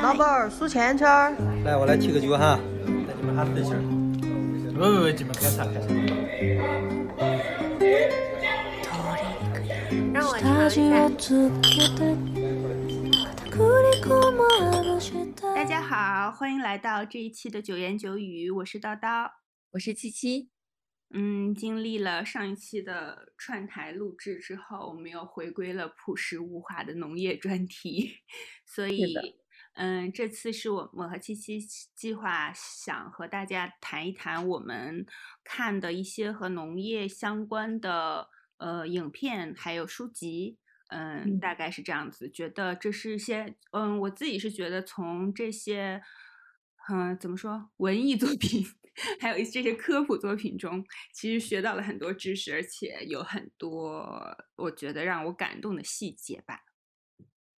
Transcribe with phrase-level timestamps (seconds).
[0.00, 1.34] 老板儿数钱圈儿。
[1.64, 3.80] 来，我来提个酒哈，带你们哈自信儿。
[4.72, 5.88] 不不不，你们开茶开茶。
[10.14, 11.08] 让我尝一下。
[15.54, 19.28] 大家好，欢迎来到这一期的九言九语，我是叨叨，
[19.72, 20.51] 我是七七。
[21.14, 28.16] 嗯，经历了上一期的串台录制之后，我们又回归了朴实无华的农业专题，
[28.64, 29.14] 所以，
[29.74, 31.60] 嗯，这次是我我和七七
[31.94, 35.04] 计划想和大家谈一谈我们
[35.44, 40.56] 看的一些和农业相关的呃影片还有书籍，
[40.88, 46.02] 嗯，大概是这样子，觉得这是一些，嗯，我自己是觉得从这些，
[46.90, 48.64] 嗯，怎么说，文艺作品。
[49.20, 56.60] 还有这些科普作品中，其实学到了很多知识，而且有很多我觉得让我感动的细节吧。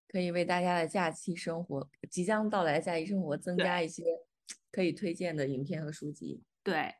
[0.08, 4.04] 可以为大家的假期生活，即将到来假期生活增加一些
[4.70, 6.42] 可以推荐的影片和书籍。
[6.62, 6.94] 对，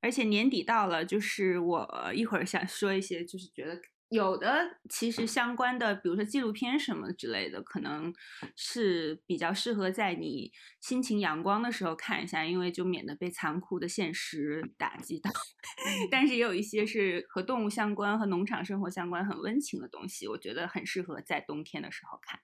[0.00, 3.80] 而且年底到了，就是我一会儿想说一些，就是觉得。
[4.08, 8.14] 有的其实相关的，比如说纪录片什么之类的，可能
[8.54, 15.30] 是比较适合在你心情阳光的时候看一下，因为就免得被残酷的现实打击到。
[16.08, 22.40] 但是也有一些是和动物相关、和农场生活相关、很温情的东西，我觉得很适合在冬天的时候看。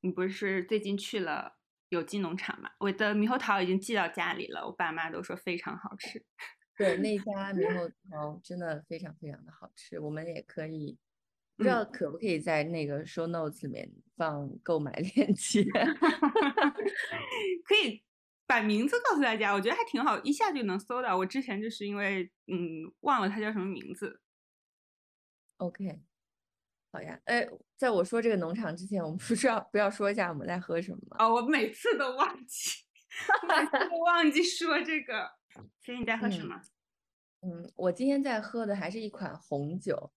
[0.00, 1.58] 你不是最近去了
[1.90, 2.70] 有机农场吗？
[2.80, 6.24] 我的猕猴桃已经寄到家里了，我爸妈都说非常好吃。
[6.80, 10.96] 对那家猕猴桃真的非常非常的好吃，我们也可以
[11.56, 15.62] 不知道可不可以在那个 show notes 里面放购买链接
[17.64, 18.02] 可以
[18.46, 21.18] 把名字告诉大家，我觉得还挺好，一下就能搜到。
[21.18, 24.22] 我之前就是因为嗯忘了它叫什么名字。
[25.58, 26.00] OK，
[26.90, 31.18] 好呀，哎，在我说这个农场之前，我们不是要不要说一下我们在喝什么吗？
[31.18, 32.70] 哦，我每次都忘记，
[33.46, 35.39] 每次都忘记说这个。
[35.80, 36.60] 所以你在喝什么？
[37.42, 40.12] 嗯，我今天在喝的还是一款红酒。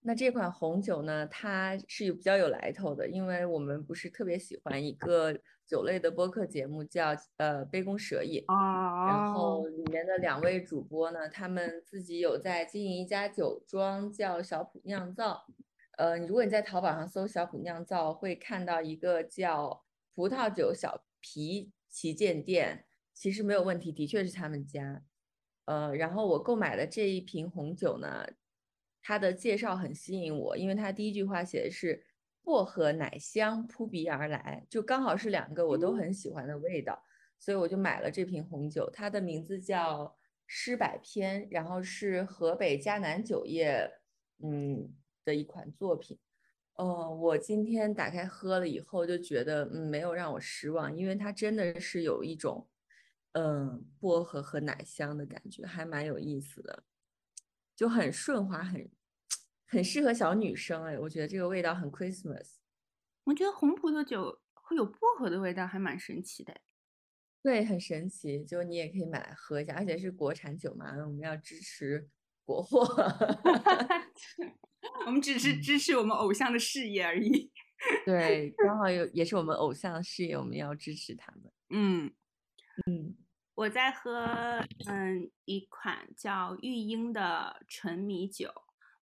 [0.00, 5.36] 那这款红酒呢，它是有比较有来头的，因为我们不是特别喜欢一个
[5.66, 8.44] 酒类的播客节目，叫呃杯弓蛇影。
[8.46, 8.54] 哦。
[9.08, 15.44] 然后里面的两位主播呢，他们自己有在经营一家酒庄，叫小普酿造。
[15.98, 19.82] 呃，如果你在淘宝上搜小普酿造，会看到一个叫
[20.14, 22.85] 葡萄酒小皮旗舰店。
[23.16, 25.02] 其实没有问题，的确是他们家。
[25.64, 28.26] 呃，然后我购买的这一瓶红酒呢，
[29.00, 32.04] 它的介绍很吸引我，因为它第一句话写的是
[32.44, 37.02] 薄荷奶香扑鼻而来，就刚好是两个我都很喜欢的味道，
[37.38, 38.88] 所以我就买了这瓶红酒。
[38.92, 40.14] 它的名字叫
[40.46, 43.90] 诗百篇，然后是河北嘉南酒业
[44.44, 44.94] 嗯
[45.24, 46.18] 的一款作品。
[46.74, 52.68] 呃，我今天打开喝了以后就觉得嗯没有让我失望，因为它真的是有一种。
[53.38, 56.84] 嗯，薄荷和奶香的感觉还蛮有意思的，
[57.76, 58.90] 就很顺滑，很
[59.66, 62.54] 很适合小女生哎，我觉得这个味道很 Christmas。
[63.24, 66.62] 我觉得红葡萄酒会有薄荷的味道，还蛮神奇的。
[67.42, 72.08] 对，很神奇，就你也可以买来喝一下，而且是国产酒嘛，我们要支持
[72.42, 72.86] 国货。
[75.04, 77.52] 我们只是支持我们偶像的事业而已。
[78.06, 81.52] 对，刚好有也是我们偶像的事业，我们要支持他们。
[81.68, 82.14] 嗯
[82.86, 83.14] 嗯。
[83.56, 88.50] 我在喝，嗯，一款叫玉英的纯米酒，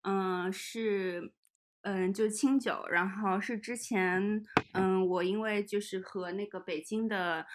[0.02, 1.32] 嗯，是，
[1.80, 7.46] 嗯，就清酒，然后是之前，嗯，我因为就是和那个北京的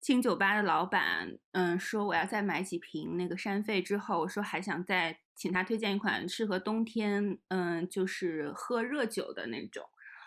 [0.00, 9.84] 清酒吧的老板，嗯，说我要再买几瓶那个山肺之后，我说还想再请他推荐一款适合冬天，嗯，就是喝热酒的那种，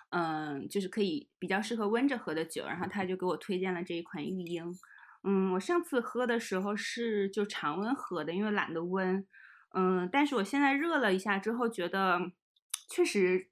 [0.09, 4.75] 嗯，就是可以比较适合温着喝的酒，然后他就给我推荐了这一款玉英。
[5.23, 9.25] 嗯，我上次喝的时候是就常温喝的，因为懒得温。
[9.73, 12.31] 嗯，但是我现在热了一下之后，觉得
[12.89, 13.50] 确实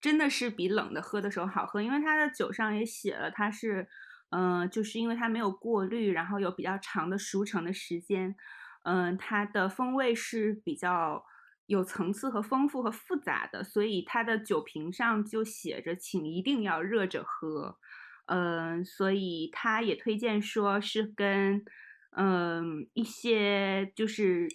[0.00, 3.86] 真的是比冷的喝的时候好喝，因为它的酒上也写了，它是，
[4.30, 8.34] 嗯，就是因为它没有过滤，然后有比较长的熟成的时间，
[8.84, 11.24] 嗯，它的风味是比较
[11.66, 17.78] 有层次和丰富和复杂的，所以它的酒瓶上就写着，请一定要热着喝。
[18.26, 21.64] 嗯，所以他也推荐说是跟
[22.16, 24.48] 嗯一些就是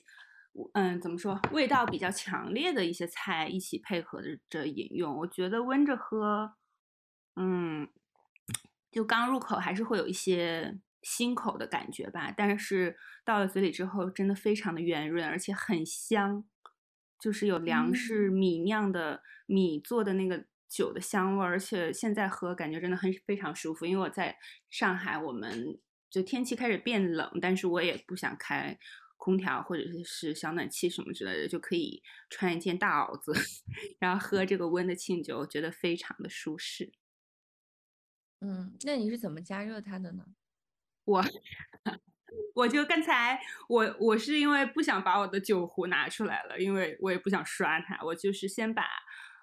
[0.74, 5.16] 嗯怎么说味道比较强烈的一些菜一起配合着饮用。
[5.18, 6.54] 我觉得温着喝，
[7.36, 7.88] 嗯，
[8.92, 16.44] 就刚入口还是会有一些辛口的感觉吧，但是到了嘴里之后，真的非常的圆润，而且很香，
[17.20, 23.86] 就是有粮食米酿的米做的那个酒的香味儿，而且现在喝感觉真的很非常舒服。
[23.86, 24.38] 因为我在
[24.70, 25.80] 上海，我们
[26.10, 28.78] 就天气开始变冷，但是我也不想开
[29.18, 33.34] 空调或者是小暖气什么之类的，就可以穿一件大袄子，
[34.00, 36.94] 然后喝这个温的庆酒，我觉得非常的舒适。
[38.42, 40.26] 嗯，那你是怎么加热它的呢？
[41.04, 41.26] 我。
[42.54, 47.98] 我就刚才我我是因为不想把我的酒壶拿出来了，因为我也不想刷它。
[48.04, 48.84] 我就是先把，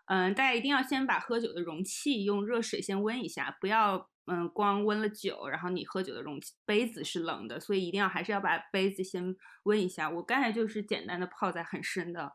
[0.07, 10.11] 嗯，大家一定要先把喝酒的容器用热水先温一下，不要嗯光温了酒，然后你喝酒的容器杯子是冷的，所以一定要还是要把杯子先温一下。
[10.11, 12.33] 我刚才就是简单的泡在很深的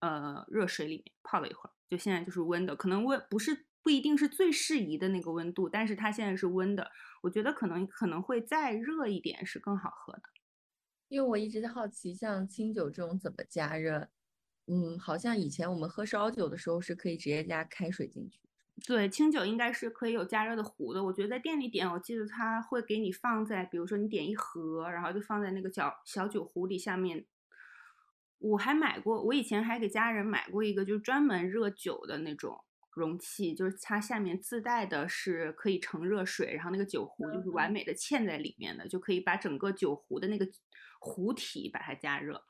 [0.00, 3.66] 呃热水里面泡了一会儿，就现在就是温的，可能温不是。
[3.84, 6.88] 不一定是最适宜的那个温度，但是它现在是温的，
[7.20, 10.22] 我觉得可能可能会再热一点是更好喝的。
[11.08, 14.08] 因为我一直在好奇，像清酒这种怎么加热？
[14.66, 18.40] 嗯，好像以前我们喝烧酒的时候是可以直接加开水进去。
[18.86, 21.04] 对，清酒应该是可以有加热的壶的。
[21.04, 27.26] 我觉得在店里点，我记得他会给你放在，比如说你点一盒，然后就放在那个小小酒壶里下面。
[28.38, 32.64] 我还买过，我以前还给家人买过一个，就是专门热酒的那种。
[32.94, 40.46] 容器就是它下面自带的是可以盛热水，然后那个酒壶就是完美的嵌在里面的，就可以把整个酒壶的那个
[41.00, 42.44] 壶体把它加热，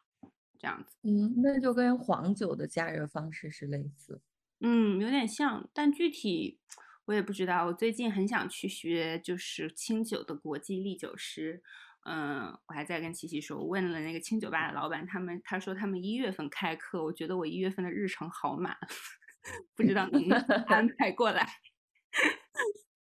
[0.62, 0.96] 这样子。
[1.02, 4.20] 嗯，那就跟黄酒的加热方式是类似。
[4.60, 6.60] 嗯，有点像，但具体
[7.06, 7.66] 我也不知道。
[7.66, 11.64] 我最近很想去学，就是清酒的国际历酒师。
[12.04, 18.76] 嗯，我还在跟琪琪说，我问了那个清酒吧的老板，他们他说他们一月份开课，我觉得我一月份的日程好满。
[19.74, 20.22] 不知道能
[20.70, 21.44] 安排过来。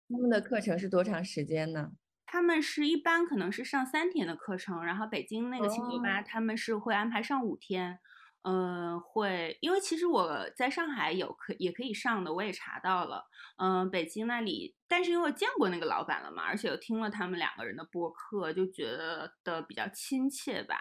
[0.10, 1.92] 他们的课程是多长时间呢？
[2.32, 8.00] 他们是一般可能是上三天的课程，然后北京那个清酒吧他们是会安排上五天。
[8.44, 13.26] 嗯，会，因为其实我在上海有可也可以上的，我也查到了。
[13.58, 20.78] 嗯，北京那里，但是因为我见过那个老板了嘛，而且又听了他们两个人的播客，就觉得的比较亲切吧。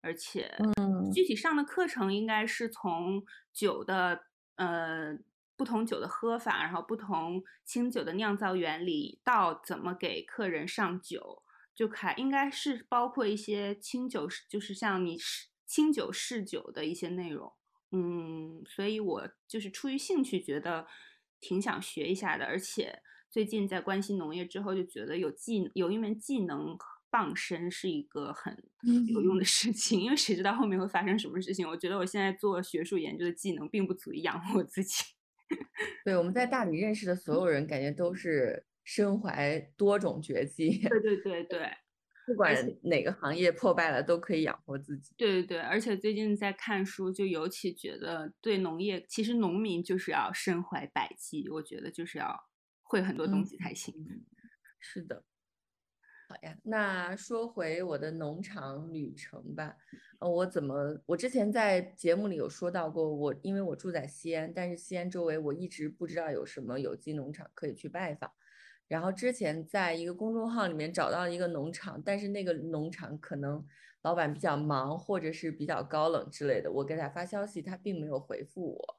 [0.00, 3.22] 而且，嗯，具体上的课程应该是从
[3.52, 4.22] 酒的。
[4.56, 5.14] 呃，
[5.56, 11.42] 不同酒的喝法，然后不同清酒的酿造原理，到怎么给客人上酒，
[11.74, 17.52] 就开应该是包括一些清酒，就是像你试清酒试酒的一些内容。
[17.92, 20.86] 嗯，所以我就是出于兴趣，觉得
[21.40, 22.44] 挺想学一下的。
[22.44, 26.76] 而且最近在关心农业之后，就觉得有技有一门技能。
[27.08, 28.52] 傍身是一个很
[29.08, 31.66] 有用的事情，因为谁知道后面会发生什么事情？
[31.66, 35.02] 我觉得我现在做学术研究的技能并不足以养活我自己。
[36.04, 40.78] 对，我们在大理认识的所有人，感觉都是身怀多种绝技。
[40.88, 41.70] 对 对对对，
[42.26, 45.14] 不管哪个行业破败了，都可以养活自己。
[45.16, 52.38] 对对对，而且最近在看书，就尤其觉得对农业，其实农民就是要身怀百技，我觉得就是要
[52.82, 53.94] 会很多东西才行。
[54.80, 55.24] 是的。
[56.28, 59.76] 好呀，那说回我的农场旅程吧。
[60.18, 68.28] 呃，我怎么，我之前在节目里有说到过，我因为我住在西安，但是西安周围我一直不知道有什么有机农场可以去拜访。
[68.88, 73.64] 然后之前在一个公众号里面找到一个农场，但是那个农场可能
[74.02, 76.72] 老板比较忙，或者是比较高冷之类的。
[76.72, 78.98] 我给他发消息，他并没有回复我。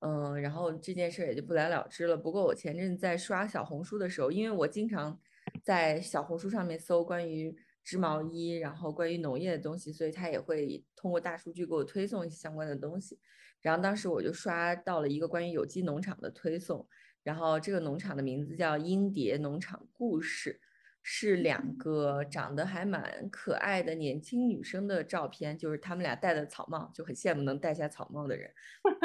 [0.00, 2.14] 嗯，然后这件事也就不了了之了。
[2.14, 5.18] 不过我前阵在刷小红书的时候，因为我经常。
[5.62, 7.54] 在小红书上面搜关于
[7.84, 13.18] 织毛衣，然后关于农业的东西，所以他也会通过大数据给我推送一些相关的东西。
[13.60, 16.86] 然后当时我就刷到了一个关于有机农场的推送，
[17.22, 20.60] 然后这个农场的名字叫英蝶农场故事，
[21.02, 28.50] 是两个长得还蛮可爱的年轻女生的照片，就是他们俩戴的草帽，就很羡慕能戴下草帽的人，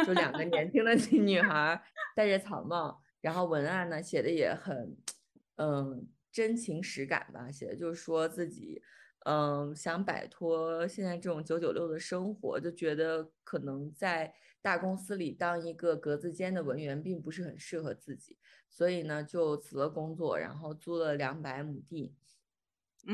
[0.05, 1.79] 就两个 年轻的女孩
[2.15, 4.97] 戴着草帽，然后文案呢写的也很，
[5.57, 6.07] 嗯。
[6.37, 8.79] 真情实感吧，写的就是说自己，
[9.25, 18.37] 嗯，想摆脱现在这种九九六的生活，就觉得可能在大公司里当一个格子间的文员并不是很适合自己，
[18.69, 22.13] 所以呢就辞了工作，然后租了两百亩地，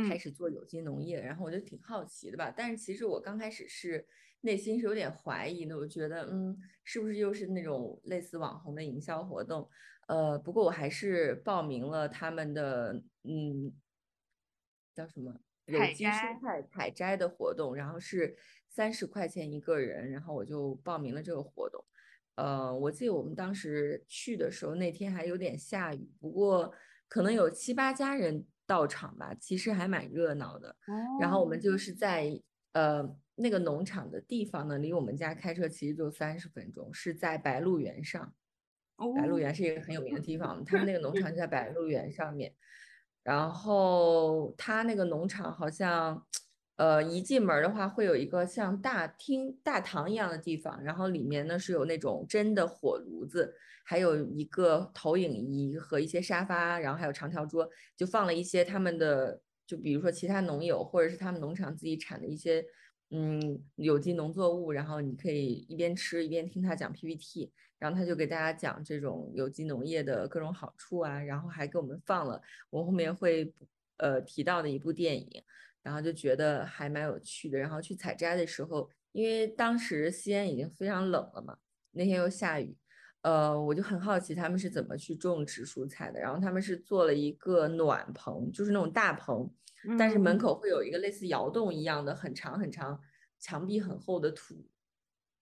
[0.10, 1.22] 开始做有机农业。
[1.22, 4.06] 然后我就挺好奇的吧，但是其实我刚开始是
[4.42, 9.70] 内心是有点怀疑的，我觉得，嗯，是不是又是那种类似网红的营销活动？
[10.08, 13.72] 呃，不过我还是报名了他们的，嗯，
[14.94, 15.34] 叫什么
[15.66, 18.36] 有机蔬菜采摘的活动，然后是
[18.68, 21.84] 三十块钱一个人，然后我就报名了这个活动。
[22.36, 26.74] 呃，我记得我们当时去的时候，那天还有点下雨，不过
[27.08, 30.76] 可能有七八家人到场吧，其实还蛮热闹的。
[31.22, 32.42] 然后我们就是在
[32.74, 38.34] 呃那个农场的地方呢，离我们家开车其实就三十分钟，是在白鹿原上。
[39.16, 42.54] 白鹿原是一个很有名的地方，他们那个农 场就在白鹿原上面。
[43.24, 46.26] 然后他那个农场好像，
[46.76, 62.66] 呃，一进门的话会有一个像大厅、大堂一样的地方，然后里面呢是有那种真的火炉子，还有一个投影仪和一些沙发，然后还有长条桌，就放了一些他们的，就比如说其他农友或者是他们农场自己产的一些，
[63.12, 67.54] 嗯，有机农作物，然后你可以一边吃一边听他讲 PPT。
[67.84, 73.54] 然后他就给大家讲这种有机农业的各种好处啊，然后还给我们放了我后面会
[73.98, 75.44] 呃提到的一部电影，
[75.82, 77.60] 然后就觉得还蛮有趣的。
[77.60, 81.58] 然后去采摘的时候，因为当时西安已经非常冷了嘛，
[81.92, 82.74] 那天又下雨，
[83.24, 86.18] 呃，我就很好奇他们是怎么去种植蔬菜的。
[86.18, 89.54] 然后他们是做了一个暖棚，就是那种大棚，
[90.00, 92.98] 但是门口会有一个类似窑洞一样的很长很长、
[93.40, 94.56] 墙壁很厚的土。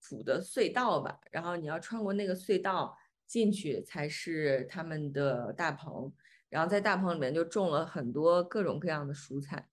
[0.02, 6.12] 土的隧道吧，然后你要穿过那个隧道进去才是他们的大棚，
[6.50, 9.70] 然后在大棚里面就种了很多各种各样的蔬菜，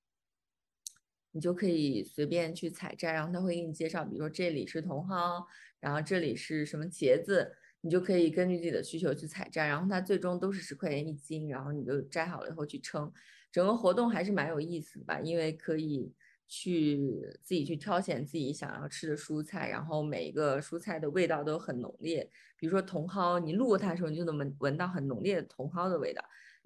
[1.32, 5.46] 你就可以随便去采摘，然后他会给你介绍，比如说这里是茼蒿，
[5.80, 13.12] 然后这里是什么茄子，你就可以根据自己的需求去采摘，然后它最终都是十块钱一斤，然后你就摘好了以后去称，
[13.50, 16.12] 整个活动还是蛮有意思的吧，因为可以。
[16.48, 16.98] 去
[17.42, 22.28] 自己去挑选自己想要吃的蔬菜，然后每一个蔬菜的味道都很浓烈。
[22.56, 26.24] 比如说茼蒿，你路过它的时候，你就能闻闻到很浓烈的茼蒿的味道，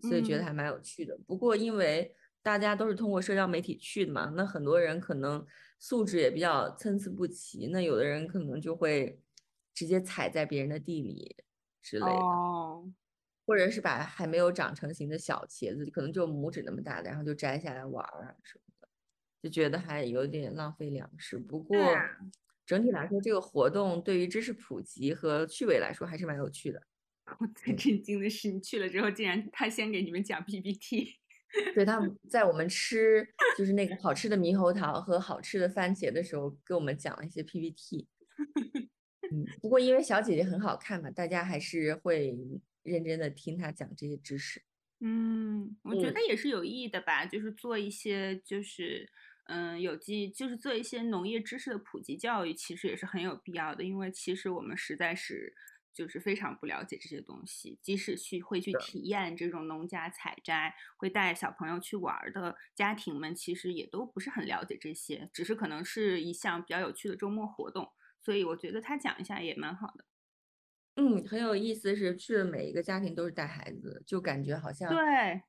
[0.09, 1.19] 所以觉得还蛮有趣的。
[1.27, 5.45] 不过因为大家都是通过社交媒体去的嘛，那很多人可能
[5.79, 9.21] 素质也比较参差不齐，那有的人可能就会
[9.75, 11.37] 直接踩在别人的地里
[11.83, 12.93] 之类的，
[13.45, 18.72] 或者是把还没有长成型的小茄子，可能就拇指那么大的，然后就摘下来玩儿什么。
[19.43, 21.77] 就觉得还有点浪费粮食，不过
[22.65, 26.81] 整体来说，这个活动对于知识普及和趣味来说还是蛮有趣的。
[27.41, 31.17] 我最震惊的是，你去了之后，竟然他先给你们讲 PPT。
[31.75, 33.27] 对，他在我们吃
[33.59, 38.07] 就是那个好吃的猕猴桃和好吃的番茄的时候，给我们讲了一些 PPT。
[39.33, 42.39] 嗯，不过因为小姐姐很好看嘛，大家还是会
[42.85, 44.63] 认真的听她讲这些知识。
[45.01, 49.11] 嗯，我觉得也是有意义的吧，就是做一些就是。
[49.45, 53.83] 嗯，有机就是做一些农业知识的普及教育，其实也是很有必要的。
[53.85, 55.55] 因为其实我们实在是
[55.93, 67.91] 就是非常不了解这些东西，即使去会去体验这种农家采摘，会带小朋友去玩的家庭们，其实也都不是很了解这些，只是可能是一项比较有趣的周末活动。
[68.21, 70.05] 所以我觉得他讲一下也蛮好的。
[70.97, 74.99] 嗯，很有意思是去的每一个家庭都是带孩子，就感觉好像对，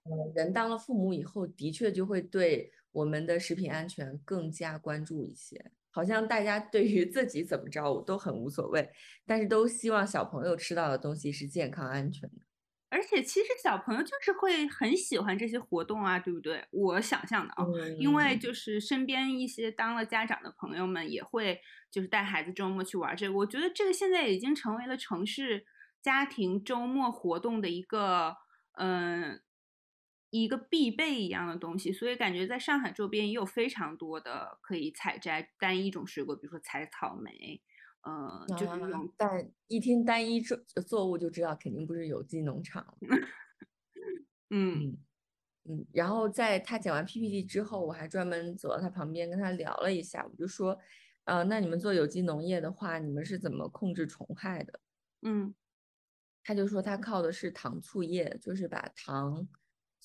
[0.03, 2.73] 嗯，人当了父母以后，的确就会对。
[2.93, 8.89] 我们的食品安全更加关注一些，好像大家对于自己怎么着都很无所谓，
[9.25, 12.45] 但是都希望小朋友吃到的东西是健康安全的。
[12.89, 16.63] 而且其实小朋友就是会很喜欢这些活动啊，对不对？
[16.69, 17.65] 我想象的啊，
[17.97, 21.59] 因为就是身边一些当了家长的朋友们也会
[21.89, 25.65] 就是带孩子周末去玩这个，我觉得这个现在已经成为了城市
[26.01, 28.35] 家庭周末活动的一个
[28.73, 29.41] 嗯。
[30.41, 37.61] 一个必备一样的东西，所以感觉在上海周边也有非常多的可以采摘单一种水果，比如说采草莓，
[38.01, 39.13] 呃，就是那种。
[39.15, 42.97] 但一听单一作作物就知道肯定不是有机农场。
[44.49, 44.97] 嗯
[45.65, 50.75] 嗯，然后在他讲完 PPT 之后，我还专门走到他旁边跟他聊了一下，我就说，
[51.25, 54.79] 呃，那你们做有机农业的话，你们是怎么控制虫害的？
[55.21, 55.53] 嗯，
[56.43, 59.47] 他就说他靠的是糖醋液，就是把糖。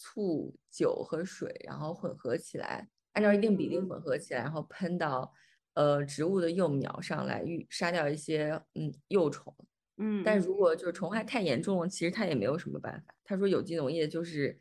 [0.00, 5.34] 醋、酒和水，然后混合起来，按照一定比例混合起来，然后喷到
[5.74, 9.52] 呃植物的幼苗上来，预杀掉一些嗯幼虫。
[9.96, 13.12] 嗯，但如果就是虫害太严重了，其实他也没有什么办法。
[13.24, 14.56] 他说有机农业就是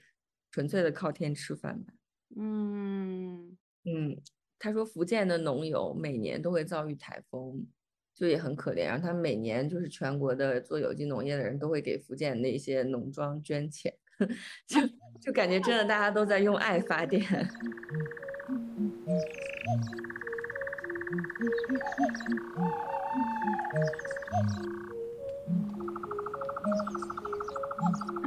[0.49, 1.93] 纯粹的靠天吃饭吧。
[2.35, 4.19] 嗯嗯，
[4.57, 7.63] 他说福建的农友每年都会遭遇台风，
[8.15, 8.85] 就也很可怜。
[8.87, 13.93] 然后他每年就是全国的做有机农业的人都会给福建那些农庄捐钱。
[14.65, 14.81] 就
[15.21, 17.21] 就感觉真的大家都在用爱发电。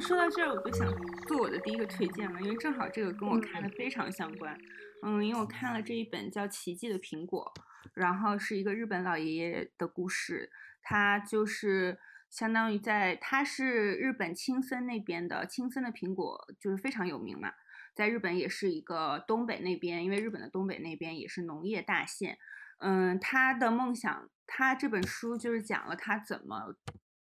[0.01, 0.89] 说到这儿，我就想
[1.27, 4.57] 做我的第一个推荐了，因为正好这个跟我看的非常相关。
[5.03, 7.53] 嗯，因为我看了这一本叫《奇迹的苹果》，
[7.95, 10.51] 然后是一个日本老爷爷的故事，
[10.83, 11.99] 他就是。
[12.31, 17.53] 相当于在，它是日本青森那边的青森的苹果，就是非常有名嘛。
[17.93, 22.39] 在日本也是一个东北那边，因为日本的东北那边也是农业大县。
[22.79, 26.77] 嗯，他的梦想，他这本书就是讲了他怎么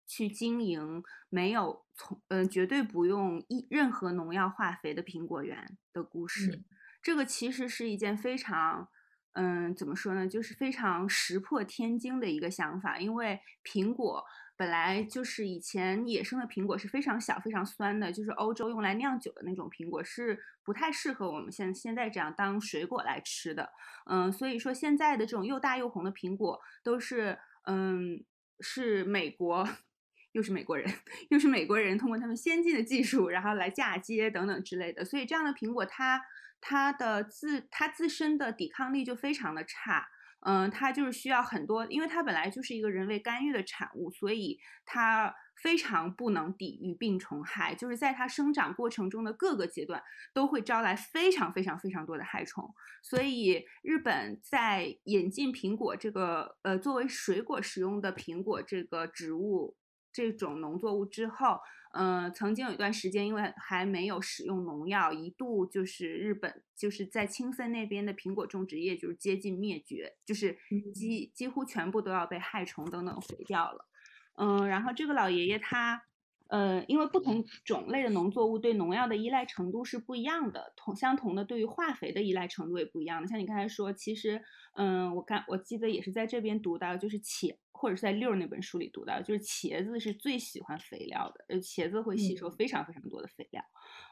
[0.07, 6.63] 去经营没有从嗯绝对不用一任何农药化肥的苹果园的故事。
[7.01, 8.87] 这个其实是一件非常
[9.33, 14.23] 嗯怎么说呢，就是非常石破天惊的一个想法，因为苹果。
[14.55, 23.71] 本来就是以前野生的苹果是非常小、非常酸的，就是欧洲用来酿酒的那种苹果是不太适合我们现现在这样当水果来吃的。
[24.05, 28.23] 嗯，所以说现在的这种又大又红的苹果都是，嗯，
[28.59, 29.67] 是美国，
[30.33, 30.87] 又是美国人，
[31.29, 35.03] 又是美国人通过他们先进的技术，然后来嫁接等等之类的。
[35.03, 36.21] 所以这样的苹果它
[36.61, 40.07] 它的自它自身的抵抗力就非常的差。
[40.45, 52.73] 嗯，它就是需要很多，因为它本来就是一个人为干预的产物，所以它非常不能抵御病虫害，就是在它生长过程中的各个阶段都会招来非常非常非常多的害虫。
[53.01, 59.75] 所以日本在引进苹果这个呃作为水果使用的苹果这个植物
[60.11, 61.59] 这种农作物之后。
[61.93, 70.57] 嗯，曾经有一段时间，因为还没有使用农药，一度就是日本就是在青森那边的苹果种植业就是接近灭绝，就是
[70.93, 73.87] 几几乎全部都要被害虫等等毁掉了。
[74.35, 76.03] 嗯，然后这个老爷爷他。
[76.49, 83.27] 呃，因为不同种类的农作物对农药的依赖程度是不一样的，同相同的对于化肥的依赖程度也不一样的。
[83.27, 84.41] 像你刚才说，其实，
[84.75, 93.63] 嗯，我刚我记得也是在这边读到，就是茄或者是在六那本书里读到，就是茄子是最喜欢肥料的，呃，茄子会吸收非常非常多的肥料。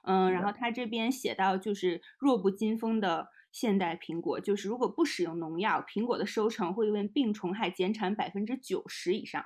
[0.03, 9.45] 嗯，然后他这边写到，就是弱不禁风的现代苹果，就是如果不使用农药，苹果的收成会因为病虫害减产百分之九十以上。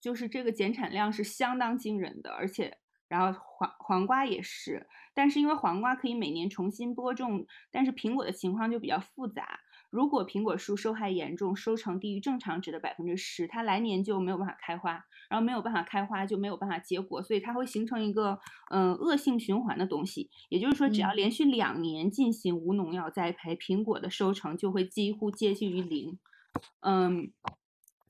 [0.00, 2.78] 就是这个减产量是相当惊人的，而且，
[3.08, 9.60] 然后黄黄瓜也是，但是因为黄瓜可以每年重新播种，但是苹果的情况就比较复杂。
[9.90, 18.38] 如果苹果树受害严重，收成低于正常值的百分之十，它来年就没有办法开花，然后没有办法开花就没有办法结果，所以它会形成一个
[18.70, 20.30] 嗯恶性循环的东西。
[20.48, 26.18] 也就是说，只要连续两年进行无农药栽培，苹果的收成就会几乎接近于零。
[26.80, 27.32] 嗯。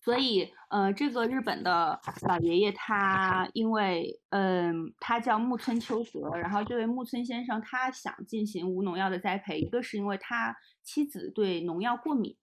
[0.03, 12.35] 所以，呃，这个日本的老爷爷他因为，嗯，他叫木村秋泽，然后这位木村先生他想进行无农药的栽培，一个是因为他妻子对农药过敏，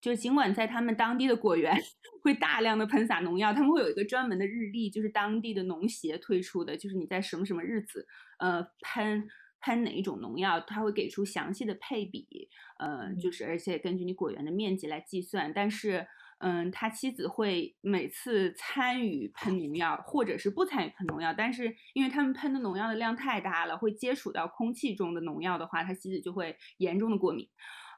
[0.00, 1.80] 就尽管在他们当地的果园
[2.20, 8.04] 会大量的喷洒农药，他们会有一个专门的日历，就是当地的农协推出的，就是你在什么什么日子，
[8.40, 9.28] 呃，喷
[9.60, 12.48] 喷哪一种农药，他会给出详细的配比，
[12.80, 16.08] 呃，就是而且根据你果园的面积来计算，但是。
[16.38, 27.48] 嗯，他妻子会每次参与喷农药，或者是不参与喷农药，但是因为他们喷的农药的量太大了，会接触到空气中的农药的话，他妻子就会严重的过敏。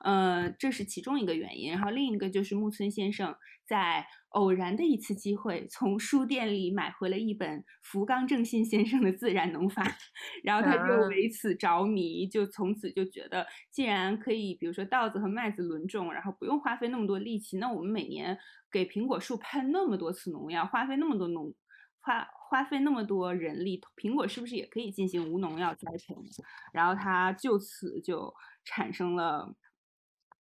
[0.07, 3.35] 呃，这是其中一个原因，然后另一个就是木村先生
[3.66, 9.83] 在偶然的一次机会，从书店里买回了一本福冈正信先生的《自然农法》，
[10.45, 18.38] 然后他就为此着迷，就从此就觉得，既然可以，比如说稻子和麦子轮种，然后不用花费那么多力气，那我们每年
[18.71, 21.53] 给苹果树喷那么多次农药，花费那么多农
[22.01, 26.14] 花花费那么多人力，苹果是不是也可以进行无农药栽培？
[26.73, 28.33] 然后他就此就
[28.64, 29.53] 产生了。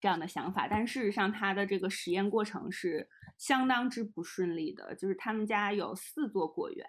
[0.04, 4.94] 这样的想法，但事实上，他的这个实验过程是相当之不顺利的。
[4.96, 6.86] 就是他们家有四座果园，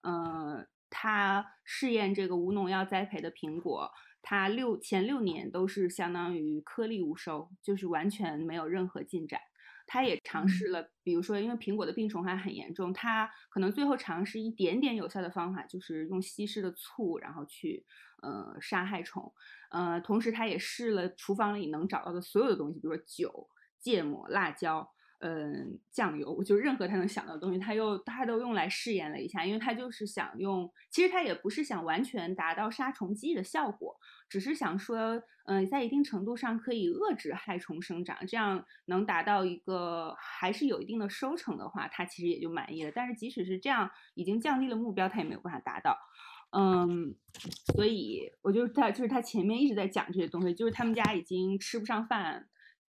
[0.00, 3.90] 嗯，他试验这个无农药栽培的苹果，
[4.22, 9.38] 他六前六年都是相当于颗粒无收，就是完全没有任何进展。
[9.86, 17.84] 他也尝试了，比如说，因为苹果的病虫害很严重，他可能最后尝试一点点有效的方法，就是用稀释的醋，然后去
[18.22, 19.30] 呃杀害虫。
[19.74, 23.48] 呃，同时他也试了厨房里能找到的所有的东西，比如说酒、
[23.80, 24.88] 芥末、辣椒。
[25.20, 33.96] 嗯，酱油就任何他能想到的东西，他又他都用来试验了一下，因为他就是想用，其实他也不是想完全达到杀虫剂的效果，
[34.28, 42.92] 只是想说，嗯，在一定程度上可以遏制害虫生长，这样能达到一个还是有一定的收成的话，他其实也就满意了。
[42.94, 45.96] 但是即使是这样，已经降低了目标，他也没有办法达到。
[46.56, 47.14] 嗯，
[47.74, 52.48] 所以我就他就是他前面一直在讲这些东西，就是他们家已经吃不上饭。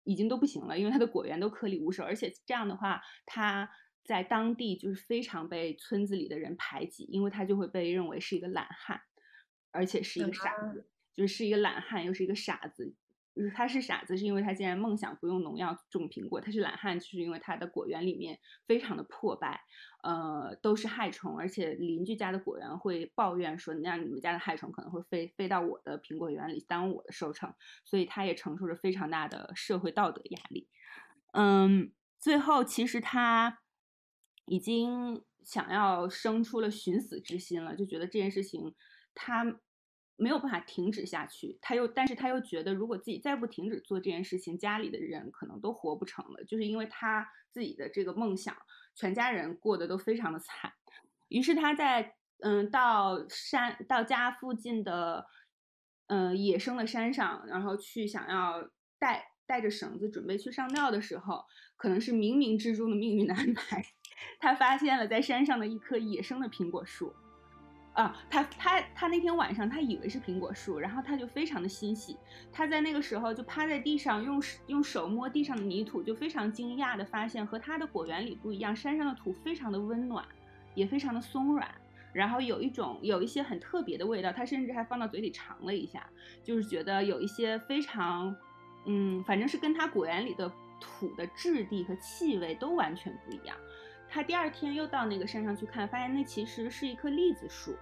[0.10, 3.70] 已经都不行了，因为他的果园都颗粒无收，而且这样的话，他
[4.06, 9.02] 在当地就是非常被村子里的人排挤，因为他就会被认为是一个懒汉，
[9.72, 12.96] 而且是一个傻子，就是是一个懒汉又是一个傻子。
[13.56, 19.62] 他是傻子，是因为他竟然梦想不用农药种苹果；他是懒汉，就是因为他的果园里面非常的破败，
[20.04, 27.54] 呃，都是害虫，而且邻居家的果园会抱怨说，那你们家的害虫可能会飞飞到我的苹果园里，耽误我的收成，
[27.86, 30.68] 所以他也承受着非常大的社会道德压力。
[31.34, 33.60] 嗯，最后其实他
[34.46, 38.74] 已经想要生出了寻死之心了，就觉得这件事情
[39.14, 39.60] 他
[40.18, 41.58] 没有办法停止下去。
[41.62, 46.44] 他又，但是他又觉得，如果自己再不停止做这件事情，家里的人可能都活不成了。
[46.44, 48.56] 就是因为他自己的这个梦想，
[48.96, 50.74] 全家人过得都非常的惨。
[51.30, 55.26] 于是他在嗯到山到家附近的
[56.08, 63.84] 嗯野生的山上，然后去想要带带着绳子准备去上吊的时候，可能是冥冥之中的命运的安排。
[64.40, 67.14] 他发现了在山上的一棵野生的苹果树，
[67.98, 72.16] 啊，他他他那天晚上他以为是苹果树，然后他就非常的欣喜，
[72.54, 80.24] 他在那个时候就趴在地上用用手摸地上的泥土，就非常惊讶的发现和他的果园里不一样，山上的土非常的温暖，
[80.76, 81.68] 也非常的松软，
[82.14, 86.08] 然后有一种有一些很特别的味道，他甚至还放到嘴里尝了一下，
[86.44, 88.36] 就是觉得有一些非常，
[88.86, 90.48] 嗯，反正是跟他果园里的
[90.80, 93.58] 土的质地和气味都完全不一样。
[94.08, 97.76] 他第二天又到那个山上去看，发现那其实是一棵栗子树，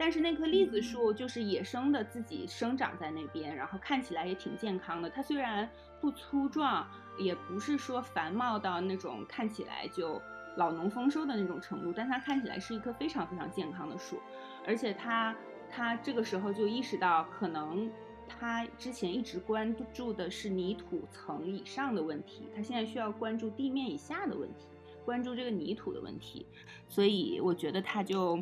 [0.00, 5.10] 但是那棵栗子树就是野生的，自己生长在那边，然后看起来也挺健康的。
[5.10, 5.68] 它虽然
[6.00, 10.18] 不粗壮，也不是说繁茂到那种看起来就
[10.56, 14.18] 老农丰收的那种程度，但它看起来是一棵非常非常健康的树。
[14.66, 15.36] 而且他
[15.70, 17.92] 他这个时候就意识到，可能
[18.26, 24.64] 他之前一直关注的是泥土层以上的问题，他现在需要关注地面以下的问题。
[25.04, 26.46] 关注这个泥土的问题，
[26.88, 28.40] 所以我觉得他就，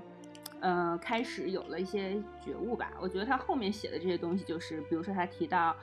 [0.61, 2.93] 嗯，开始有了一些觉悟吧。
[3.01, 5.77] 我觉得他后面写的这些东西，就是比如说他提到，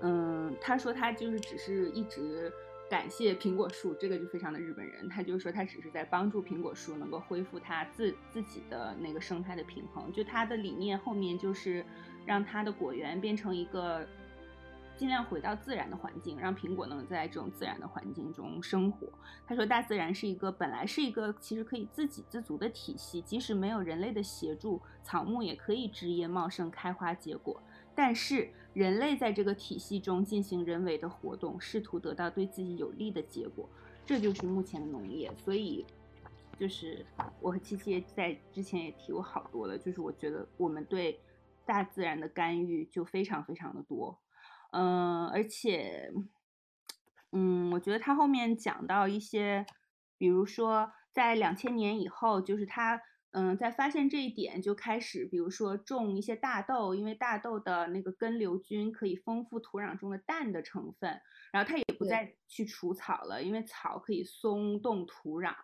[0.00, 2.52] 嗯，他说他就是只是一直
[2.88, 5.08] 感谢苹果树，这个就非常的日本人。
[5.08, 10.12] 他就是说他只是在帮助苹果树能够恢复他自自己的那个生态的平衡。
[10.12, 11.84] 就他的理念后面就是
[12.24, 14.06] 让他的果园变成一个。
[15.00, 19.08] 尽量回到自然的环境，让苹果能在这种自然的环境中生活。
[19.46, 27.62] 他说，大自然是一个本来是一个其实可以自给自足的体系，即使没有人类的协助，草木也可以枝叶茂盛、开花结果。
[27.94, 33.66] 但是人类在这个体系中进行人为的活动，试图得到对自己有利的结果，
[34.04, 35.32] 这就是目前的农业。
[35.38, 35.86] 所以，
[36.58, 37.06] 就是
[37.40, 41.18] 我和七七在之前也提过好多了，就是我觉得我们对
[41.64, 44.14] 大自然的干预就非常非常的多。
[44.72, 46.12] 嗯，而且，
[47.32, 49.66] 嗯，我觉得他后面讲到一些，
[50.16, 53.02] 比如说在两千年以后，就是他，
[53.32, 61.20] 嗯，在发现这一点就开始，比如说种一些大豆，因为大豆的那个根瘤菌可以丰富土壤中的氮的成分，
[61.52, 65.54] 然后他也不再去除草了，因为草可以松动土壤，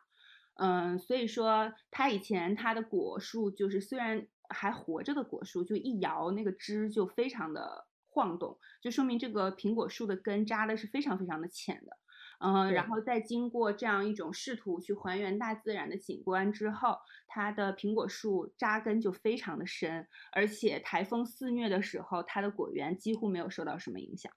[0.55, 7.87] 嗯，所以说他以前他的果树就是虽然还活着的果树，就一摇那个枝就非常的。
[8.17, 11.99] 晃动就说明这个苹果树的根扎的是非常非常的浅的，
[12.41, 16.97] 嗯，然后再经过这样一种试图去还原大自然的景观之后，
[17.29, 24.33] 它的苹果树扎根就非常的深，而且台风肆虐的时候，它的果园几乎没有受到什么影响，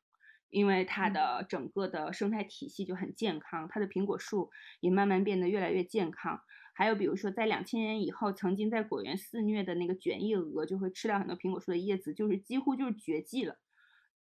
[0.49, 4.49] 因为它的整个的生态体系就很健康，它的苹果树
[4.81, 6.41] 也慢慢变得越来越健康。
[6.73, 13.57] 还有比如说在两千年以后，曾经在果园肆虐的那个卷叶蛾，就会吃掉很多苹果树的叶子，就是几乎就是绝迹了。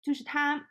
[0.07, 0.69] 就是它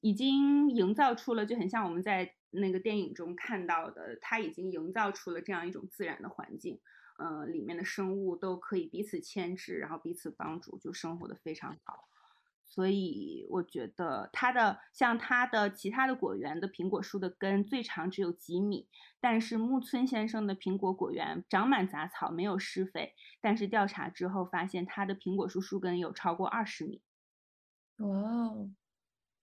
[0.00, 6.80] 已经营造出了，就很像我们在那个电影中看到的，它已经营造出了这样一种自然的环境，
[7.16, 12.08] 呃，里面的生物都可以彼此牵制，然后彼此帮助，就生活的非常好。
[12.64, 18.88] 所以我觉得它的像它的其他的果园的苹果树的根最长只有几米，
[19.20, 27.00] 但是木村先生的苹果果园长满杂草，没有施肥，但是调查之后发现它的苹果树树根有超过二十米。
[27.98, 28.70] 哇哦，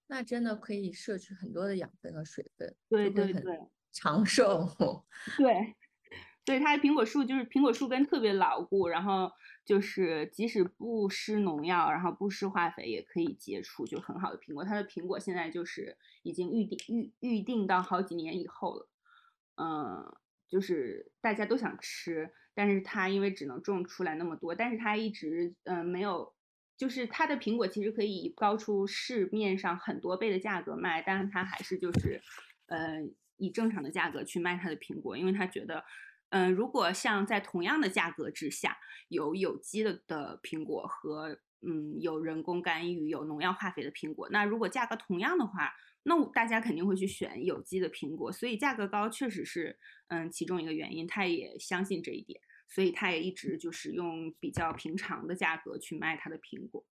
[0.07, 3.59] 那真的可以摄取很多的养分和水分，对对对，
[3.91, 4.67] 长寿。
[5.37, 5.75] 对，
[6.45, 9.31] 所以它的苹果树就是苹果树根特别牢固，然后
[9.63, 14.63] 就是即使不施农药，然后不施化肥也可以结出就很好的苹果。
[14.63, 18.89] 它的苹果现在就是已经预定预预定到好几年以后了，
[19.55, 26.33] 嗯，就是大家都想吃，但是它因为只能种出来那么多，但是它一直嗯没有。
[26.79, 32.21] 就是它的苹果其实可以高出市面上很多倍的价格卖，但是它还是就是，
[32.67, 35.83] 呃，以正常的价格去卖它的苹果，因为他觉得，
[36.29, 38.77] 嗯，如果像在同样的价格之下，
[39.09, 52.39] 有有机的的苹果和嗯有人工干预、有农药化肥的苹果，那如果价格同样的话，那大家肯定会去选有机的苹果，所以价格高确实是嗯其中一个原因，他也相信这一点。
[52.69, 56.85] 所以他也一直就是用比较平常的价格去卖他的苹果，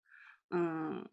[0.50, 1.06] 嗯，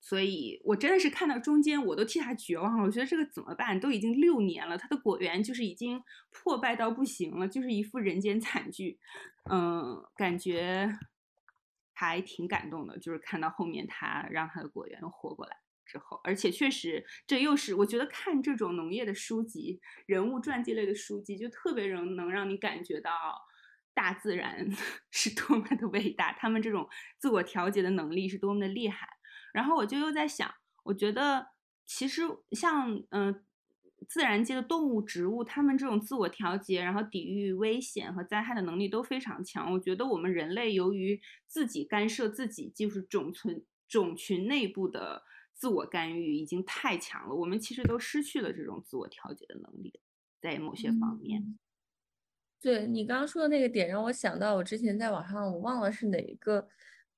[0.00, 2.82] 所以我真的是看到中间我都替他绝望了。
[2.84, 3.78] 我觉得这个怎么办？
[3.78, 8.98] 都已经六年了，他的果园就是已经破败到不行了，就是一副人间惨剧。
[9.48, 10.98] 嗯，感觉
[11.92, 23.12] 还挺感动的，就是看到后面他让他的果园活过来之后，而且确实这又是我觉得看这种农业的书籍、人物传记类的书籍，就特别能能让你感觉到。
[23.98, 24.64] 大自然
[25.10, 29.08] 是多么的伟大，他们这种自我调节的能力是多么的厉害。
[29.52, 30.48] 然后我就又在想，
[30.84, 31.48] 我觉得
[31.84, 33.44] 其实像嗯，
[34.08, 39.72] 自然界的动物、植物，它们这种自我调节，然后抵御危险和灾害的能力都非常强。
[39.72, 49.98] 我觉得我们人类由于自己干涉自己，就是种群种群内部的自我干预已经太强了，我们其实都失去了这种自我调节的能力，
[50.40, 51.58] 在某些方面。
[52.60, 56.66] 对你刚刚说的那个点，让我想到我之前在网上，我忘了是哪一个，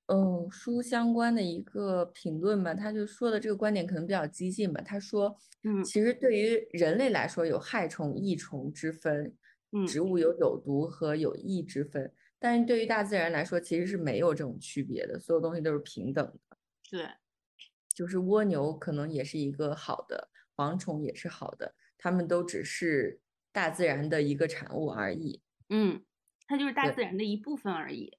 [0.07, 4.83] 嗯，书相关的一个评论吧，他就说的这个观点可能比较激进吧。
[4.83, 9.35] 他说，嗯，其实对于人类来说有害虫、益虫之分，
[9.73, 16.57] 嗯，植物有有毒和有益之分，但是对于大自然来说其实是没有这种区别的，所有东西都是平等的。
[16.91, 17.09] 对，
[17.95, 23.21] 就是蜗牛可能也是一个好的，蝗虫也是好的，它们都只是。
[23.53, 26.05] 大自然的一个产物而已，嗯，
[26.47, 28.17] 它就是大自然的一部分而已。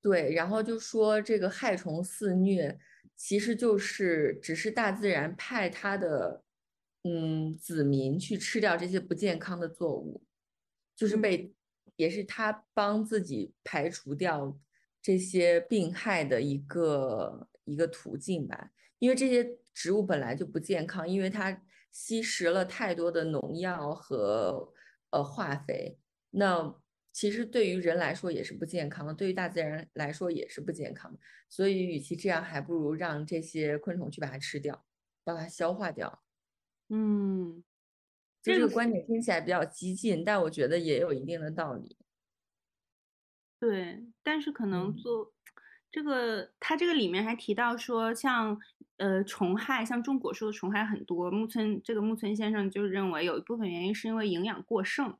[0.00, 2.78] 对，然后就说这个害虫肆虐，
[3.14, 6.42] 其实就是只是大自然派它的
[7.04, 10.24] 嗯子民去吃掉这些不健康的作物，
[10.94, 11.52] 就是被
[11.96, 14.58] 也是它帮自己排除掉
[15.02, 18.70] 这些病害的一个一个途径吧。
[18.98, 21.62] 因为这些植物本来就不健康，因为它。
[21.98, 24.70] 吸食了太多的农药和
[25.08, 26.78] 呃化肥，那
[27.10, 31.18] 其实对于人来说也是不健康的，对于大自然来说也是不健康的。
[31.48, 34.84] 所以，与其这样，还不如让这些昆虫去把它吃掉，
[35.24, 36.22] 把它消化掉。
[36.90, 37.64] 嗯，
[38.42, 41.96] 这个观点听起来比较激进，但我觉得也有一定的道理。
[43.58, 45.32] 对，但是可能做
[45.96, 48.58] 这个，它这个里面还提到说，像。
[48.98, 51.30] 呃，虫害像种果树的虫害很多。
[51.30, 55.14] 木村这个木村先生就认为有一部分原因是因为营养过剩，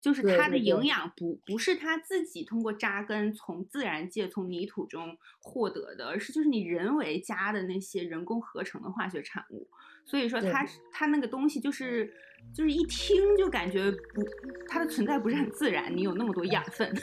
[0.00, 9.68] 就是它的营养不不是它自己通过扎根从自然界从泥土中获得的，而是就是你人为加的那些人工合成的化学产物。
[10.04, 12.12] 所以说它它那个东西就是
[12.52, 14.24] 就是一听就感觉不
[14.68, 15.96] 它的存在不是很自然。
[15.96, 16.92] 你有那么多养分。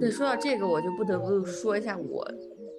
[0.00, 2.26] 对，说到这个，我就不得不说一下我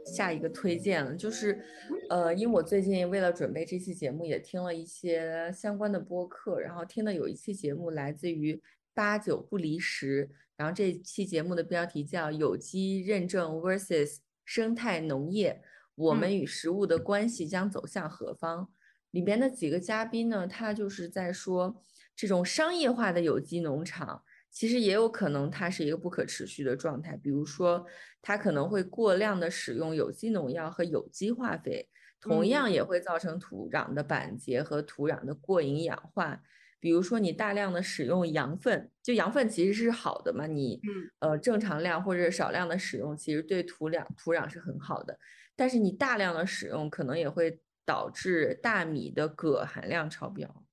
[0.06, 1.64] 下一个推荐了，就是，
[2.10, 8.60] 呃，因为我最近为了准备这期节目，也听了一些相关的播客，然后听的有一期节目来自于
[8.96, 15.62] 八九不离十，然后这期节目的标题叫《有机认证 versus 生态农业：
[16.02, 18.66] 我们与食物的关系将走向何方》。
[19.12, 21.82] 里边的几个嘉宾呢，他就是在说
[22.16, 24.24] 这种商业化的有机农场。
[24.54, 27.86] 其实也有可能它是一个不可持续的状态，比如说
[28.22, 31.88] 它可能会过量的使用有机农药和有机化肥，
[32.20, 36.42] 同样也会造成土壤的板结和土壤的过营养化。
[36.82, 40.82] 比如说你大量的使用羊粪，就羊粪其实是好的嘛，你
[41.20, 45.18] 呃正常量或者少量的使用，其实对土壤土壤是很好的。
[45.62, 50.66] 但是你大量的使用，可能也会导致大米的铬含量超标。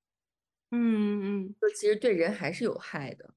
[0.70, 3.35] 嗯嗯，就其实对人还是有害的。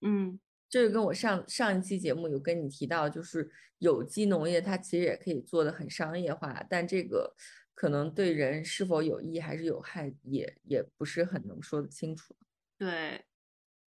[0.00, 7.32] 嗯，这个跟我上上一期节目有跟你提到，就是有机农业它其实也可以做的很商业化，但这个
[7.76, 12.34] 可能对人是否有益还是有害，也也不是很能说得清楚。
[12.76, 13.24] 对，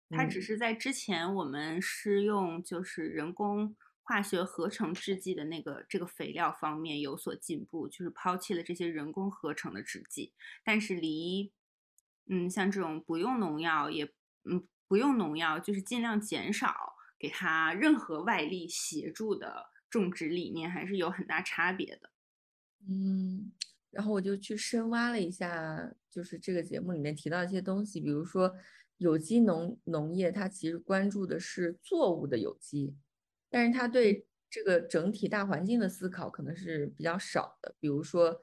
[0.08, 10.32] 它只是在之前我们是用就是人工化学合成制剂的那个这个肥料方面有所进步，就是抛弃了这些人工合成的制剂，
[10.64, 11.52] 但是离
[12.26, 14.04] 嗯像这种不用农药也
[14.44, 14.66] 嗯。
[14.88, 22.10] 不用农药，就是尽量减少给它任何外力协助的种植理念，还是有很大差别的。
[22.86, 23.52] 嗯，
[23.90, 28.54] 然后我就去深挖了一下，就是这个节目里面提到一些东西，比如说
[28.98, 32.94] 有机农农业，它其实关注的是作物的有机，
[33.52, 37.74] 但是他对这个整体大环境的思考可能是比较少的。
[37.78, 38.40] 比如说，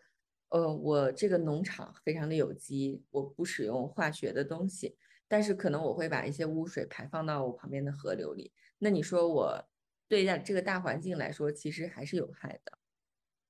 [0.50, 4.96] 呃，我这个农场非常的有机，我不使用化学的东西。
[5.28, 9.70] 但是可能我会把一些污水排放到我旁边的河流里，那你说我
[10.08, 12.78] 对待这个大环境来说，其实还是有害的。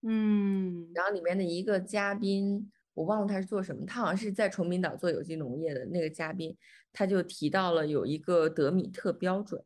[0.02, 6.58] 嗯，然后里面的一个嘉宾，我忘了他是做什么，他好像是在崇明岛做有机农业的那个嘉宾，
[6.94, 9.64] 他就提到了有一个德米特标准，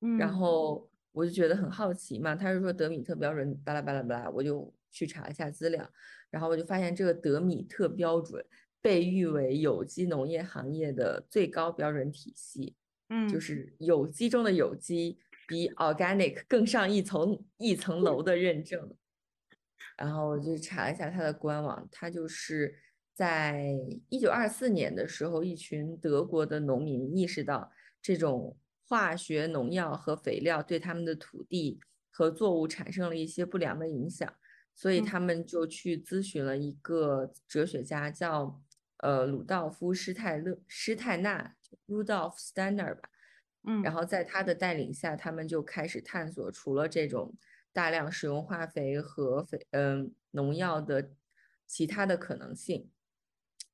[0.00, 5.90] 嗯然嗯后我就觉得很好奇嘛，他是说德米特标准巴拉巴拉巴拉，我就去查一下资料，
[6.30, 8.44] 然后我就发现这个德米特标准
[8.80, 12.74] 被誉为有机农业行业的最高标准体系，
[13.08, 18.94] 嗯，就是有机中的有机，比 organic 更上一层一层楼的认证。
[19.96, 22.74] 然后我就查了一下它的官网，它就是
[23.14, 23.74] 在
[24.08, 27.70] 一九二四年的时候，一群德国的农民意识到
[28.00, 28.56] 这种
[28.90, 31.78] 化学农药和肥料对他们的土地
[32.10, 34.34] 和作物产生了一些不良的影响，
[34.74, 38.60] 所以嗯他们就去咨询了一个哲学家，叫
[38.96, 41.54] 呃鲁道夫·施泰勒施泰纳
[41.86, 43.08] （Rudolf Steiner） 吧。
[43.62, 47.32] 嗯，然后在他的带领下，他们就开始探索除了这种
[47.72, 51.12] 大量使用化肥和肥嗯农药的
[51.64, 52.90] 其他的可能性，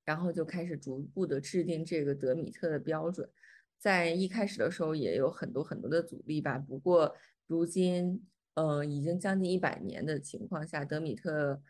[0.04, 3.30] 然后就开始逐步的制定这个德米特的标准。
[3.78, 7.14] 在一开始的时候也有很多很多的阻力吧，不过
[7.46, 11.62] 如今呃已经将近一百年的情况下，德米特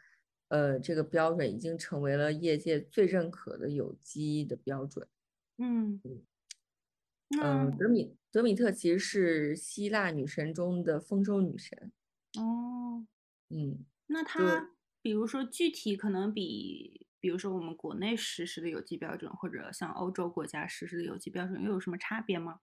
[0.49, 5.07] 呃这个标准已经成为了业界最认可的有机的标准。
[5.59, 6.23] 嗯，嗯
[7.43, 11.93] 嗯，德米德米特其实是希腊女神中的丰收女神。
[12.39, 13.07] 哦，
[13.49, 14.71] 嗯，那她
[15.03, 22.61] 比如说具体可能比，比如说我们国内实施的有机标准，或者像欧洲国家实施的有机标准，又有什么差别吗？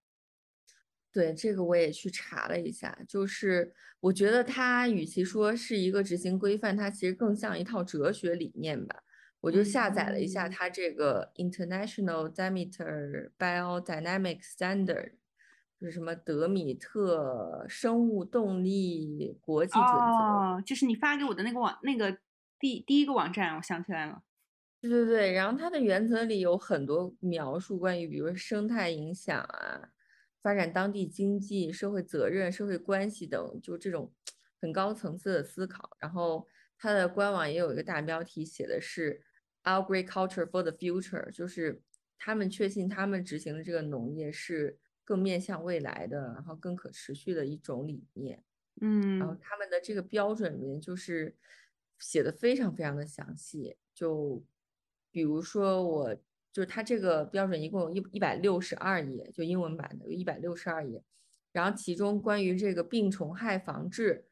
[1.12, 9.04] 对，这个我也去查了一下，就是我觉得它与其说是一个执行规范，它其实更像一套哲学理念吧。
[9.42, 15.16] 我就下载了一下嗯它这个 International Demeter Biodynamic Standard，
[15.78, 19.90] 就是什么德米特生物动力国际准则。
[19.90, 22.18] 哦，就是你发给我的那个网，那个
[22.58, 24.24] 第第一个网站，我想起来了。
[24.84, 29.94] 对对对，然后它的原则里有很多描述关于，比如说生态影响啊，
[30.42, 34.14] 发展当地经济、社会责任、社会关系等，就这种
[34.60, 35.96] 很高层次的思考。
[36.02, 36.46] 然后
[36.78, 39.24] 它的官网也有一个大标题，写的是
[39.64, 41.82] “Agriculture for the Future”，就是
[42.20, 48.44] 他们确信他们执行的这个农业是更面向未来的，然后更可持续的一种理念。
[48.82, 51.38] 嗯然后嗯他们的这个标准里面就是
[52.00, 54.44] 写的非常非常的详细，就
[55.14, 56.16] 比如说我
[56.52, 61.02] 就是它这个标准一共有一一百六十二页，就英文版的有一百六十二页，
[61.52, 64.26] 然后其中关于这个病虫害防治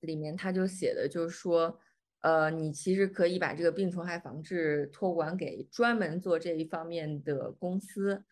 [0.00, 1.80] 里面，它就写的就是说，
[2.20, 8.24] 呃，你其实可以把这个病虫害防治托管给专门做这一方面的公司。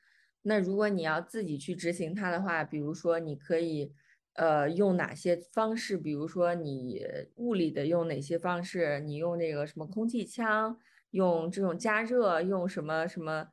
[0.43, 3.93] 那如果你要自己去执行它的话，比如说你可以。
[4.35, 5.99] 呃，用哪些方式？
[5.99, 9.01] 比如说你物理的用哪些方式？
[9.01, 10.79] 你用那个什么空气枪，
[11.11, 13.49] 用这种加热，用什么什么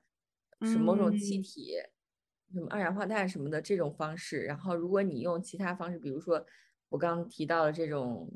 [0.61, 1.75] 是某种气嗯体，
[2.53, 4.43] 什么二氧化碳什么的这种方式。
[4.43, 6.45] 然后如果你用其他方式，比如说
[6.89, 8.31] 我刚刚提到的这种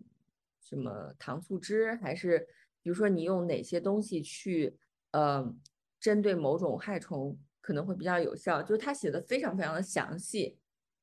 [0.59, 2.39] 什么糖醋汁，还是
[2.81, 4.77] 比如说你用哪些东西去
[5.11, 5.53] 呃
[5.99, 10.57] 针对某种害虫可能会比较有效，就是他写的非常非常的详细。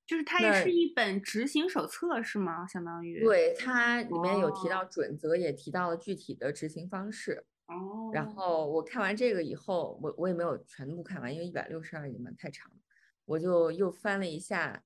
[0.07, 2.67] 就是它也是一本执行手册是吗？
[2.67, 3.21] 相当于。。
[3.21, 7.45] 对，它里面有提哦到准则，也提到了具体的执行方式。
[7.69, 8.11] 哦。
[8.13, 12.77] 然后我看完这个以后，我我也没有全部看完，因为一百六十二页嘛，太长了。
[13.25, 14.83] 我就又翻了一下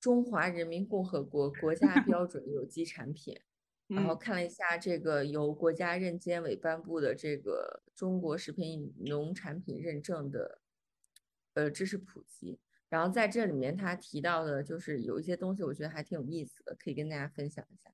[0.02, 3.34] 《中华人民共和国国家 标准有机产品》，
[3.94, 10.60] 然后嗯看了一下这个由国家认监委颁布的这个中国食品农产品认证的
[11.54, 12.58] 呃知识普及。
[12.88, 17.90] 然后在这里面，他提到的就是有一些东西，我觉得还挺有意思的，可以跟大家分享一下。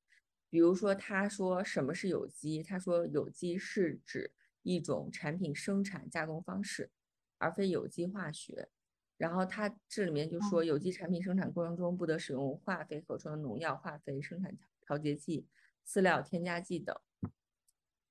[0.53, 2.63] 比如说，他说什么是有机？
[2.63, 6.91] 他说有机是指一种产品生产加工方式，
[7.39, 8.69] 而非有机化学。
[9.17, 14.55] 然后他这里面就说，有机产品生产过程中不得使用化肥、合成农药、化肥、生产
[14.87, 15.47] 调节剂、
[15.89, 16.95] 饲料添加剂等。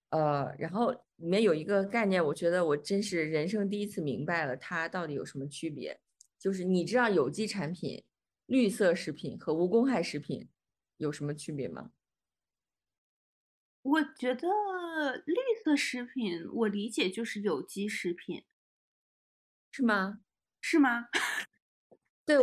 [0.09, 6.01] 呃，然后里面有一个概念，我觉得我真是人生第一次明白了它到底有什么区别。
[6.39, 8.03] 就是你知道有机产品、
[8.47, 10.49] 绿色食品和无公害食品
[10.97, 11.91] 有什么区别吗？
[13.83, 14.47] 我觉得
[15.25, 18.43] 绿色食品，我理解就是有机食品，
[19.71, 20.19] 是吗？
[20.61, 21.07] 是吗？
[22.25, 22.37] 对，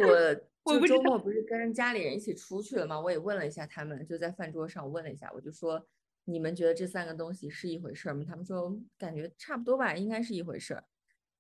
[0.64, 3.01] 我就周末不是跟家里人一起出去了吗？
[3.01, 5.86] 我也问了一下他们，就在饭桌上问了一下，我就说
[6.24, 8.24] 你们觉得这三个东西是一回事儿吗？
[8.26, 10.84] 他们说感觉差不多吧，应该是一回事儿。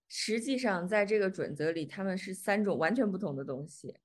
[0.08, 3.96] 实际上，在这个准则里，他们是三种完全不同的东西。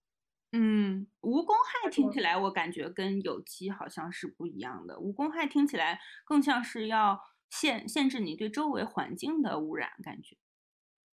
[0.56, 5.00] 嗯，无公害听起来我感觉跟有机好像是不一样的。
[5.00, 10.38] 无公害听起来更像是要限限制你对周围环境的污染感觉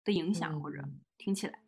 [0.05, 1.65] 的影响，或者嗯听起来，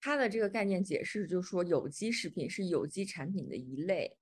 [0.00, 4.18] 它的这个概念解释就是说，有机食品是有机产品的一类。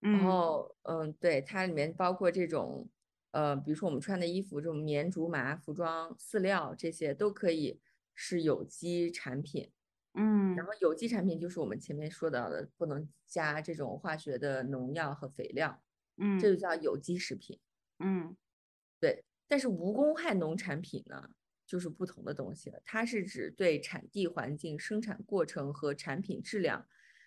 [0.00, 2.88] 然嗯后，嗯，对，它里面包括这种，
[3.32, 7.80] 呃，比如说我们穿的衣服，这种棉、竹、麻、服装、饲料这些都可以
[8.14, 9.72] 是有机产品。
[10.16, 15.82] 嗯然后有机产品就是我们前面说到的，不能加这种化学的农药和肥料，
[16.16, 17.60] 嗯这就叫有机食品。
[17.98, 18.36] 嗯
[18.98, 21.30] 对，但是无公害农产品呢，
[21.66, 22.80] 就是不同的东西了。
[22.84, 26.86] 它是指对产地环境、生产过程和产品质量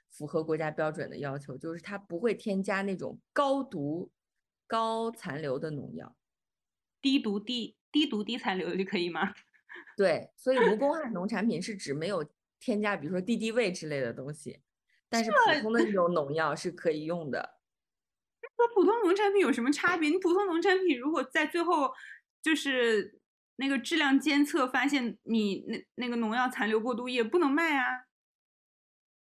[0.10, 4.12] 符合国家标准的要求，就是它不会添加那种高毒、
[4.66, 6.16] 高残留的农药。
[7.02, 9.34] 低毒低低毒低残留就可以吗？
[9.96, 12.28] 对，所以无公害农产品是指没有
[12.60, 14.60] 添加，比如说敌敌畏之类的东西，
[15.10, 17.58] 但是普通的这种农药是可以用的。
[18.56, 20.10] 和普通农产品有什么差别？
[20.10, 21.94] 你普通农产品如果在最后
[22.42, 23.20] 就是
[23.56, 27.86] 那个质量监测发现你那那个农药残留过多，也不能卖啊。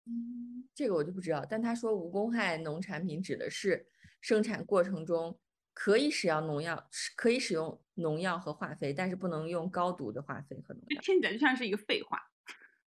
[0.06, 3.86] 嗯，这个我就不知道，但他说无公害农产品指的是
[4.20, 5.38] 生产过程中
[5.72, 11.00] 可以使用农药，可以使用农药和化肥，但是不能用高毒的化肥和农药。
[11.02, 12.29] 听起来就像是一个废话。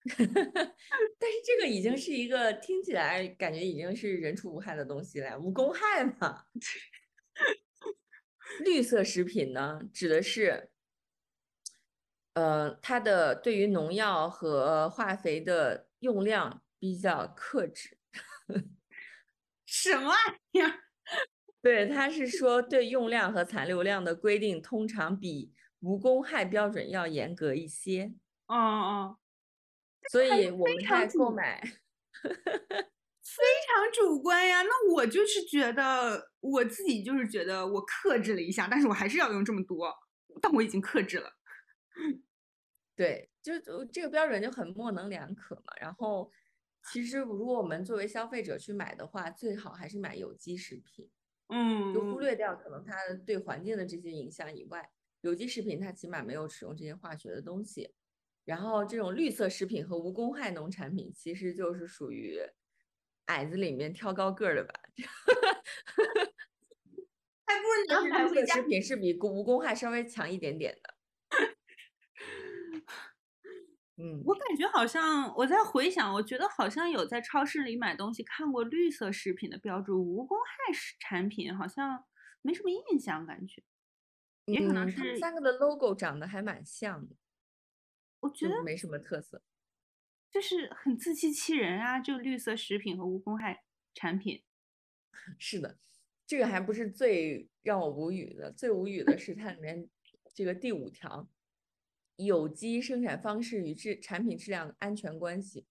[1.20, 6.46] 但是这个已经是一个听起来感觉已经是人畜无害的东西了，无公害嘛。
[8.66, 10.72] 绿色食品呢，指的是，
[12.34, 17.98] 呃，它的对于农药和化肥的用量比较克制。
[19.66, 20.18] 什么玩
[20.52, 20.74] 意儿？
[21.62, 28.14] 对，他是说对用量和残留量的规定通常比无公害标准要严格一些，
[28.48, 29.18] 哦哦，
[30.10, 34.62] 所以我们常在购主买，非常主观呀。
[34.64, 39.94] 那我就是觉得我自己就是觉得我克制了一下，但是我还是要用这么多，
[40.42, 41.32] 但我已经克制了。
[42.96, 45.74] 对，就就这个标准就很模棱两可嘛。
[45.80, 46.30] 然后，
[46.92, 51.10] 其实如果我们作为消费者去买的话，最好还是买有机食品，
[51.50, 52.96] 嗯，就忽略掉可能它
[53.26, 54.92] 对环境的这些影响以外，
[55.22, 57.94] 有机食品它起码没有使用这些化学的东西。
[58.46, 62.40] 然后这种绿色食品和无公害农产品，其实就是属于
[63.26, 64.74] 矮子里面挑高个儿的吧。
[67.46, 68.64] 还 不如但是拿买回家绿色食。
[68.68, 70.96] 品是比公无公害稍微强一点点的。
[73.98, 82.04] 嗯，我感觉好像我在回想，我觉得好像有在超市里买东西看过绿色食品的标注，无公害食产品好像
[82.42, 83.62] 没什么印象，感觉
[84.46, 87.16] 也可能嗯他们是三个的 logo 长得还蛮像的，
[88.22, 89.44] 我觉得没什么特色。
[90.32, 93.64] 就是很自欺欺人啊，就绿色食品和无公害
[93.94, 94.44] 产品。
[95.38, 95.78] 是的，
[96.26, 99.90] 这个还不是最让我无语的，最无语的是它里面
[100.34, 101.30] 这个第五条，
[102.16, 105.66] 有机生产方式与质产品质量安全关系。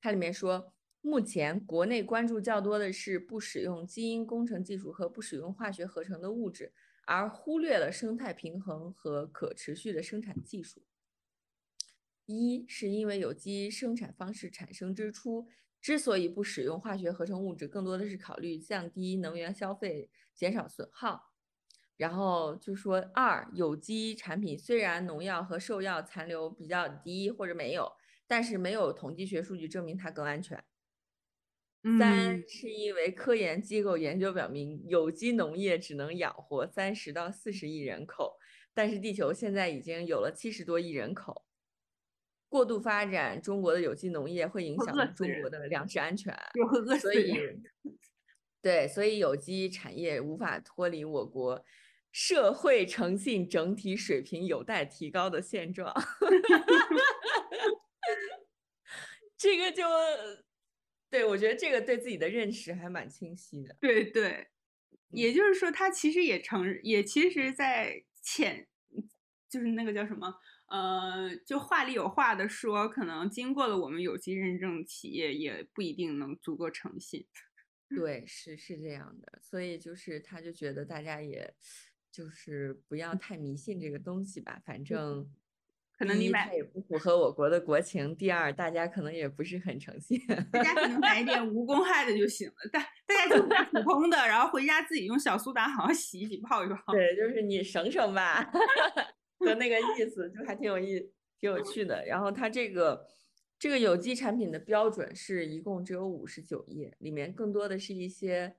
[0.00, 0.72] 它里面说，
[1.02, 6.72] 目前国内关注较多的是不使用基因工程技术和不使用化学合成的物质，
[7.04, 10.82] 而忽略了生态平衡和可持续的生产技术。
[12.30, 15.48] 一是因为有机生产方式产生之初，
[15.80, 21.32] 之所以不使用化学合成物质，更多的是考虑降低能源消费、减少损耗。
[21.96, 27.92] 然后就说二，有机产品虽然农药和兽药残留比较低或者没有，
[28.26, 30.64] 但是没有统计学数据证明它更安全。
[31.98, 38.36] 三嗯，是因为科研机构研究表明，有机农业只能养活三十到四十亿人口，
[38.72, 41.44] 但是地球现在已经有了七十多亿人口。
[42.50, 46.36] 过度发展中国的有机农业会影响中国的粮食安全，
[47.00, 47.32] 所以。
[48.62, 51.64] 对，所以有机产业无法脱离我国
[52.12, 55.90] 社会诚信整体水平有待提高的现状。
[59.38, 59.82] 这个就，
[61.08, 63.74] 对，我觉得这个对自己的认识还蛮清晰的。
[63.80, 64.48] 对对，
[65.08, 68.68] 也就是说，他其实也承认，也其实在潜，
[69.48, 70.38] 就是那个叫什么，
[70.70, 77.26] 呃，就话里有话的说，可能经过了我们有机认证企业，也不一定能足够诚信。
[77.88, 81.52] 对，是是这样的，所以就是他就觉得大家也
[82.12, 85.28] 就是不要太迷信这个东西吧，反正
[85.98, 90.16] 可能你买它也不符合我国的国情，第二大家可能也不是很诚信。
[90.52, 96.92] 大家可能买一点无公害的就行了，大大家就买普通的，然后回家自己用小苏打好好洗一洗，泡一泡。
[96.92, 98.48] 对，就是你省省吧
[99.40, 102.04] 的那个意思，就还挺有意，挺有趣的。
[102.06, 103.06] 然后它这个
[103.58, 108.56] 这个有机产品的标准是一共只有五十九页，里面更多的是一些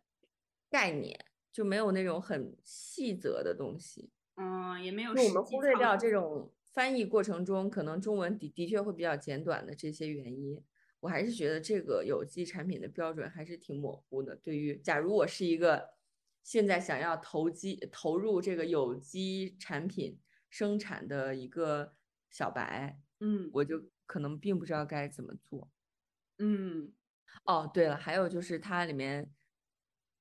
[0.70, 4.10] 概念，就没有那种很细则的东西。
[4.36, 5.12] 嗯，也没有。
[5.12, 10.62] 我们忽略掉这种翻译过程中可能中文的的确会比较简短的这些原因。
[11.02, 14.36] 我还是觉得这个有机产品的标准还是挺模糊的。
[14.36, 15.90] 对于假如我是一个
[16.44, 20.20] 现在想要投机投入这个有机产品
[20.52, 21.96] 生产的一个
[22.30, 25.72] 小白，嗯，我就可能并不知道该怎么做。
[26.38, 26.94] 嗯，
[27.46, 29.34] 哦，对了，还有就是它里面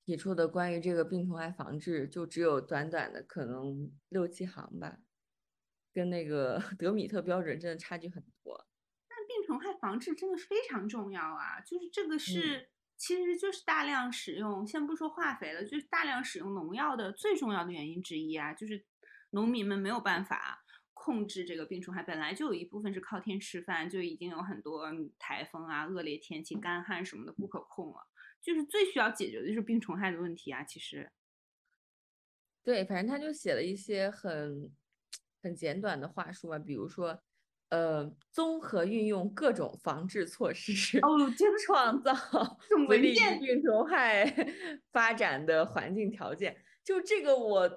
[0.07, 4.99] 提出的关于这个病虫害防治，就只有短短的可能六七行吧，
[5.93, 8.67] 跟那个 德米特标准真的差距很多。
[9.09, 11.61] 但病虫害防治真的是非常重要啊！
[11.61, 18.85] 就是这个是，其实就是大量使用，先不说化肥了，就是大量使用农药的最重要的原因之一啊，就是
[19.31, 20.65] 农民们没有办法
[20.95, 24.87] 控制这个病虫害，本来就有一部分是靠天吃饭，就已经有很多
[25.19, 28.07] 台风啊、恶劣天气、干旱什么的不可控了，
[28.43, 30.63] 就是最需要解决的就是病虫害的问题啊！
[30.63, 31.11] 其实，
[32.63, 34.71] 对，反正他就写了一些很
[35.43, 37.23] 很简短的话术嘛，比如说。
[37.71, 41.11] 呃，综合运用各种防治措施，哦，
[41.65, 42.13] 创造
[42.85, 44.25] 不利于病虫害
[44.91, 46.65] 发展的环境条件。
[46.83, 47.71] 就这个，我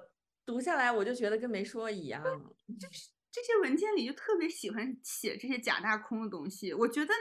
[0.46, 2.22] 读下来我就觉得跟没说一样。
[2.22, 6.72] 就是这些文件里就特别喜欢写这些假大空的东西。
[6.72, 7.12] 我觉得，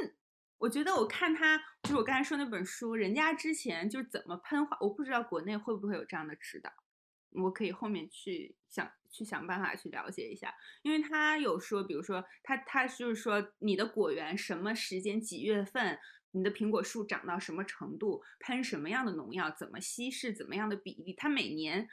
[0.58, 6.72] 我觉得我看他，就是我刚才说那本书，人家之前就是怎么喷花，我不知道国内会不会有这样的指导。
[7.32, 10.54] 我可以后面去想去想办法去了解一下，
[10.84, 15.98] 因为他有说，比如说他他就是说你的果园什么时间几月份，
[16.30, 21.90] 你的苹果树长到什么程度，喷什么样的农药，怎么稀释，怎么样的比例，他每年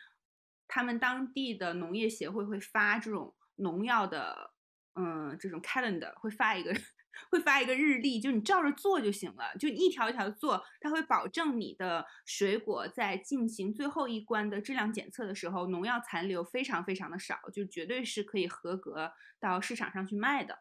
[0.70, 4.52] 他们当地的农业协会会发这种农药的，
[4.94, 6.72] 嗯，这种 calendar 会发一个。
[7.28, 20.60] 会发一个日历，就你照着做就行了，就一条一条做，它会保证你的水果在进行最后一关的质量检测的时候，农药残留非常非常的少，就绝对是可以合格到市场上去卖的。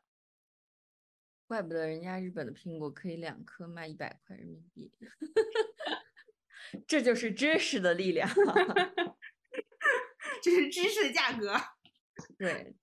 [1.47, 4.91] 怪不得人家日本的苹果可以两颗卖一百块人民币，
[6.87, 8.27] 这就是知识的力量，
[10.41, 11.55] 这是知识的价格。
[12.37, 12.75] 对。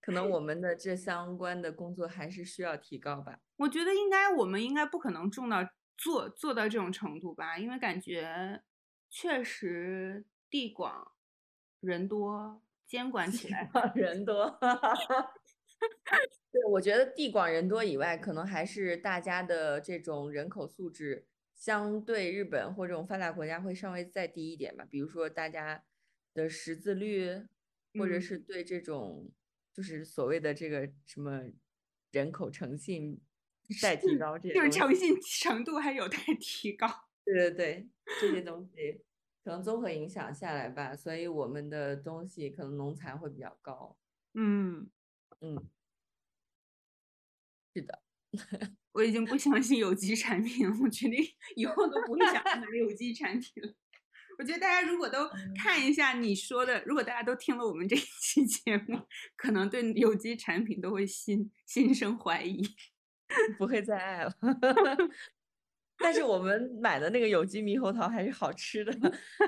[0.00, 3.40] 可能我们的这相关的工作还是需要提高吧。
[3.56, 8.62] 我觉得应该，我们应该不可能种到做做到这种程度吧，因为感觉
[9.08, 11.12] 确实地广
[11.80, 14.58] 人多，监管起来人多。
[16.52, 24.86] 对，我觉得地广人多以外，可能还是大家的这种人口素质相对日本或这种发达国家会稍微再低一点吧。
[24.90, 25.82] 比如说大家
[26.34, 27.46] 的识字率，
[27.94, 29.32] 或者是对这种。
[29.76, 31.42] 就是所谓的这个什么
[32.12, 33.20] 人口诚信
[33.82, 36.86] 待提高，这就是诚信程度还有待 提高。
[37.26, 37.88] 对对对，
[38.20, 39.02] 这些东西
[39.42, 43.98] 可能综合影响下来吧，所以我们的东西可能农残会比较高。
[44.34, 44.88] 嗯
[45.40, 45.68] 嗯，
[47.74, 48.02] 是的，
[48.92, 51.18] 我已经不相信有机产品了，我决定
[51.56, 53.74] 以后都不会想买有机产品了。
[54.38, 55.28] 我觉得大家如果都
[55.62, 59.00] 看一下你说的，如果大家都听了我们这一期节目，
[59.36, 62.62] 可能对有机产品都会心心生怀疑，
[63.58, 64.32] 不会再爱了。
[65.96, 68.92] 但是我们买的那个有机猕猴桃还是好吃的，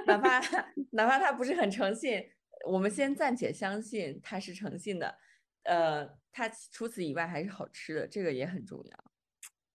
[0.06, 0.40] 哪怕
[0.92, 2.24] 哪怕它不是很诚信，
[2.68, 5.18] 我们先暂且相信它是诚信的。
[5.64, 9.04] 呃，它除此以外还是好吃的，这个也很重要。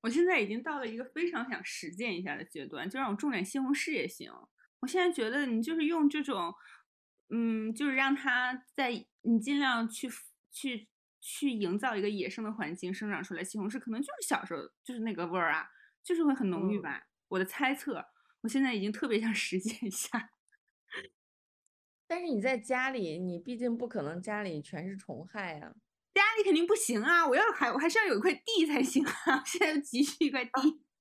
[0.02, 4.32] 我现在已经到了一个非常想实践一下的阶段，就让我种点西红柿也行。
[4.82, 6.54] 我现在觉得你就是用这种，
[7.30, 10.10] 嗯，就是让它在你尽量去
[10.52, 15.68] 去去营造一个野生的环境生长出来西红柿，可能就是小时候就是那个味儿啊，
[16.04, 17.04] 就是会很浓郁吧。
[17.30, 18.04] 我的猜测，
[18.42, 20.32] 我现在已经特别想实践一下。
[22.08, 25.72] 但是你在家里，你毕竟不可能家里全是虫害啊，
[26.14, 27.26] 家里肯定不行啊！
[27.26, 29.44] 我要还我还是要有一块地才行啊！
[29.48, 30.52] 现在急需一块地。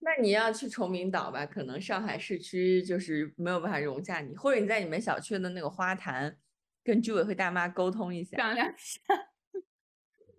[0.03, 1.45] 那你要去崇明岛吧？
[1.45, 6.39] 可能上海市区就是没有办法容下你，或者你在你们小区的那个花坛，
[6.83, 8.99] 跟居委会大妈沟通一下，商量一下。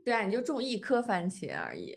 [0.04, 1.96] 对啊，你就种一颗番茄而已。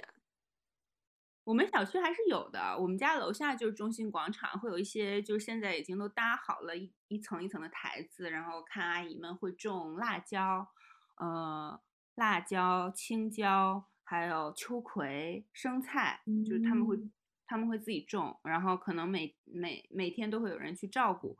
[1.44, 10.68] 我们小区还是有的，我们家楼下就是中心广场，会有一些就是现在已经都搭好了一一层一层的台子，然后看阿姨们会种辣椒，
[11.16, 11.80] 呃，
[12.16, 16.98] 辣椒、青椒，还有秋葵、生菜，就是他们会。
[17.54, 21.38] 他们会自己种，然后可能每每每天都会有人去照顾，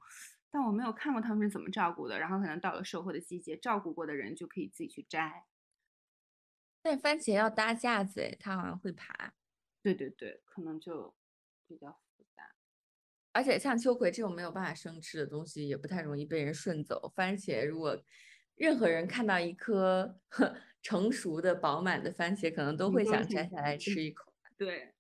[0.49, 2.21] 但我没有看过他们是怎么照顾的。
[2.21, 5.45] 然后可能到了收获的季节，照顾过的人就可以自己去摘。
[6.81, 9.35] 但番茄要搭架子，它好像会爬。
[9.83, 11.17] 对对对，可能就
[11.67, 12.55] 比较复杂。
[13.33, 17.13] 而且像秋葵这种没有办法生吃的东西，也不太容易被人顺走。
[17.17, 18.01] 番茄，如果
[18.55, 20.21] 任何人看到一颗
[20.81, 24.33] 成熟的饱满的番茄，可能都会想摘下来吃 一口。
[24.57, 24.94] 对，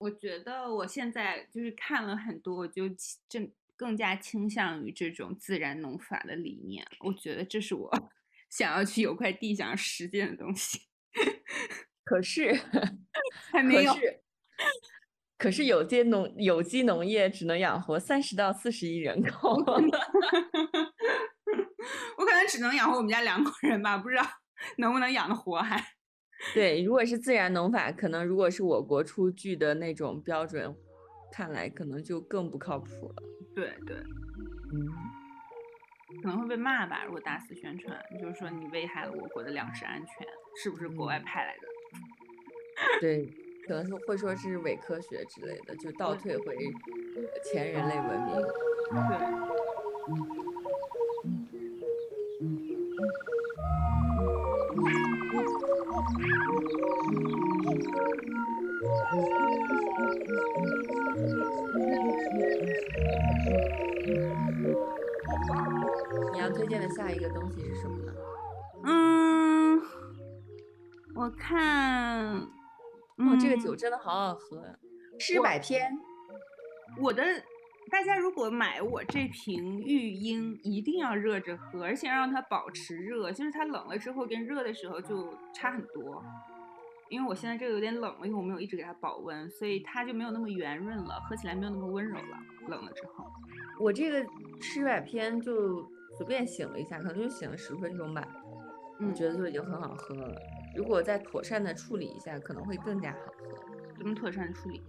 [0.00, 2.88] 我觉得我现在就是看了很多，我就
[3.28, 6.86] 正更加倾向于这种自然农法的理念。
[7.00, 7.90] 我觉得这是我
[8.48, 10.80] 想要去有块地想要实践的东西。
[12.02, 12.58] 可是
[13.50, 13.94] 还没有。
[15.36, 19.54] 可是有机农有机农业只能养活三十到四十亿人口，
[22.16, 24.22] 我可能只能养活我们家两口人吧，不知道
[24.78, 25.94] 能不能养得活还。
[26.54, 30.74] 对，如果是自然农法，可能如果是我国出具的那种标准，
[31.32, 33.22] 看来可能就更不靠谱了。
[33.54, 33.96] 对对，
[34.72, 34.88] 嗯，
[36.22, 40.26] 可能会被骂吧，如果大肆宣传，就是说你危害了我国的粮食安全，
[40.62, 41.68] 是不是国外派来的？
[43.00, 43.28] 对。
[43.66, 46.56] 可能是会说是伪科学之类的，就倒退回
[47.44, 48.34] 前人类文明。
[49.06, 50.39] 对。
[66.32, 68.12] 你要推荐的下一个东西是什么呢？
[68.84, 69.82] 嗯，
[71.14, 72.36] 我看。
[73.16, 74.62] 哦，这个酒真的好好喝，
[75.18, 75.92] 诗百篇。
[76.98, 77.22] 我的
[77.90, 86.24] 大家如果买我这瓶玉英，一定要热着喝，而且让它保持热，就是它冷了之后跟热的时候就差很多。
[87.10, 92.38] 因为我现在这个有点冷了，因为我没有一直给它保温，所以它就没有那么圆润了，喝起来没有那么温柔了。
[92.68, 93.26] 冷了之后，
[93.80, 94.24] 我这个
[94.60, 95.84] 诗百片就
[96.16, 98.26] 随便醒了一下，可能就醒了十分钟吧，
[99.00, 100.40] 我觉得就已经很好喝了。
[100.76, 103.96] 如果再妥善的处理一下，可能会更加好喝。
[103.98, 104.80] 怎么妥善处理？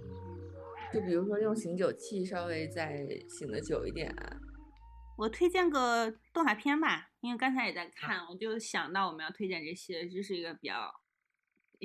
[0.94, 4.38] 就比如说用醒酒器稍微再醒的久一点啊。
[5.18, 10.92] 我推荐个动画片吧，因为刚才也在看，我就想到我们要推荐这些，这是一个比较，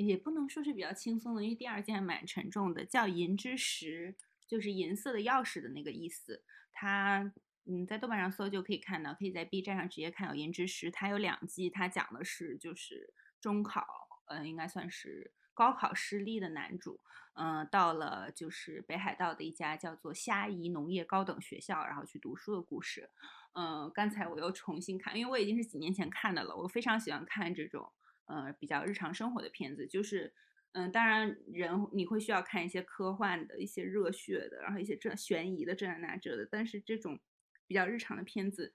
[0.05, 4.15] 也不能说是比较轻松的，因为第二件蛮沉重的，叫《银之石》，
[4.47, 6.43] 就是银色的钥匙的那个意思。
[6.71, 7.33] 它，
[7.65, 13.13] 嗯，在豆瓣上搜就可以看到，可以在 B 站上直接看到《银之石》，它有两季，它讲的是就是。
[13.39, 13.85] 中考，
[14.29, 16.99] 嗯，应该算是高考失利的男主，
[17.35, 23.11] 嗯，到了就是北海道的一家叫做虾夷农业高等学校，然后去读书的故事。
[23.53, 26.55] 嗯，刚才我又重新看，因为我已经是几年前看的了。
[26.57, 27.93] 我非常喜欢看这种，
[28.27, 29.87] 呃，比较日常生活的片子。
[29.87, 30.33] 就是，
[30.73, 37.19] 嗯，当然人你会需要看一些科幻的一些热血的，然后一些这悬疑的这那这的，但是这种
[37.65, 38.73] 比较日常的片子，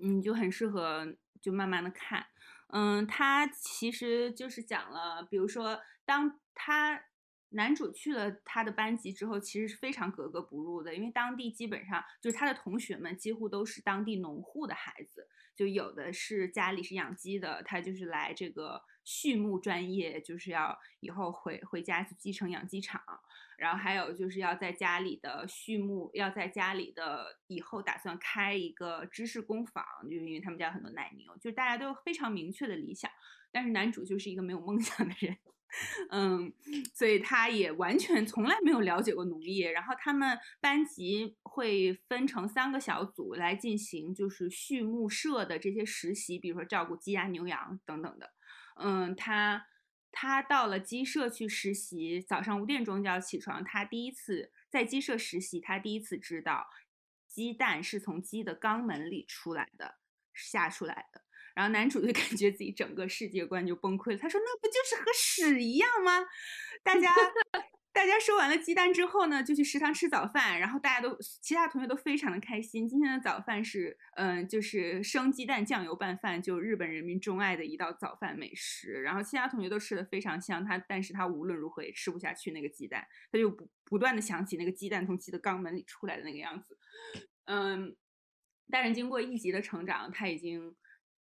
[0.00, 2.26] 嗯，就很适合就慢慢的看。
[2.68, 7.04] 嗯，它其实就是讲了，比如说，当他
[7.54, 23.00] 男主去了他的班级之后，其实是非常格格不入的，因为当地基本上就是他的同学们几乎都是当地农户的孩子，就有的是家里是养鸡的，他就是来这个畜牧专业，就是要以后回回家去继承养鸡场。
[23.56, 33.08] 然后还有就是要在家里的畜牧，要在家里的以后打算开一个知识工坊，就是因为他们家有很多奶牛，就大家都非常明确的理想。
[33.52, 35.38] 但是男主就是一个没有梦想的人，
[36.10, 36.52] 嗯，
[36.92, 39.72] 所以他也完全从来没有了解过农业。
[39.72, 48.32] 然后他们班级会分成三个小组来进行就是畜牧社的这些实习，比如说照顾鸡鸭牛羊等等的，
[48.76, 49.66] 嗯，他。
[50.16, 53.64] 他到了鸡舍去实习，早上五点钟就要起床。
[53.64, 56.68] 他第一次在鸡舍实习，他第一次知道
[57.26, 59.96] 鸡蛋是从鸡的肛门里出来的，
[60.32, 61.23] 下出来的。
[61.54, 64.18] 然后男主就 感觉自己整个世界观就崩溃了。
[64.18, 66.26] 他说：“那不就是和屎一样吗？”
[66.82, 67.10] 大家。
[67.94, 72.88] 大家收完了鸡蛋之后呢，就去食堂吃早饭，然后大家都其他同学都非常的开心。
[72.88, 79.00] 今天的早饭是，嗯，就是生鸡蛋酱油拌饭，就日本人民钟爱的一道早饭美食。
[79.00, 86.76] 然后其他同学都吃的非常香，他但是他无论如何也吃不下去那个鸡蛋，他就不不断的想起那个鸡蛋从鸡的肛门里出来的那个样子。
[87.44, 87.94] 嗯，
[88.68, 90.74] 但是经过一集的成长，他已经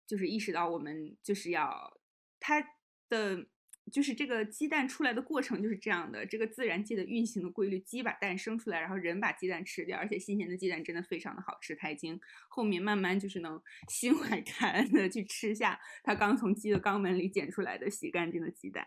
[0.08, 2.00] 就是意识到我们就是要
[2.40, 2.60] 他
[3.08, 3.46] 的。
[3.90, 18.86] 就是这个鸡蛋出来的过程就是这样的，这个自然界的运行的规律，鸡把蛋生出来，然后人把鸡蛋吃掉，而且新鲜的鸡蛋真的非常的好吃，他已经后面慢慢就是能心怀感恩的去吃下他刚从鸡的肛门里捡出来的洗干净的鸡蛋，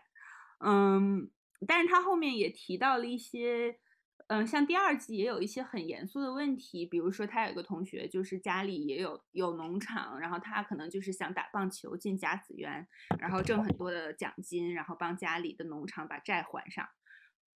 [0.64, 1.28] 嗯，
[1.66, 3.80] 但是他后面也提到了一些。
[4.28, 12.86] 嗯，像第二季也有一些很严肃的问题，比如说他有一个同学，就是家里也有有农场，然后他可能就是想打棒球进甲子园，
[13.18, 16.88] 然后挣很多的奖金，然后帮家里的农场把债还上。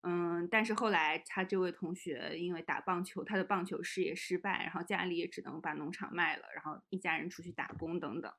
[0.02, 8.32] 嗯，但是后来他这位同学因为打棒球，他的棒球事业失败，然后家里也只能把农场卖了，然后一家人出去打工等等。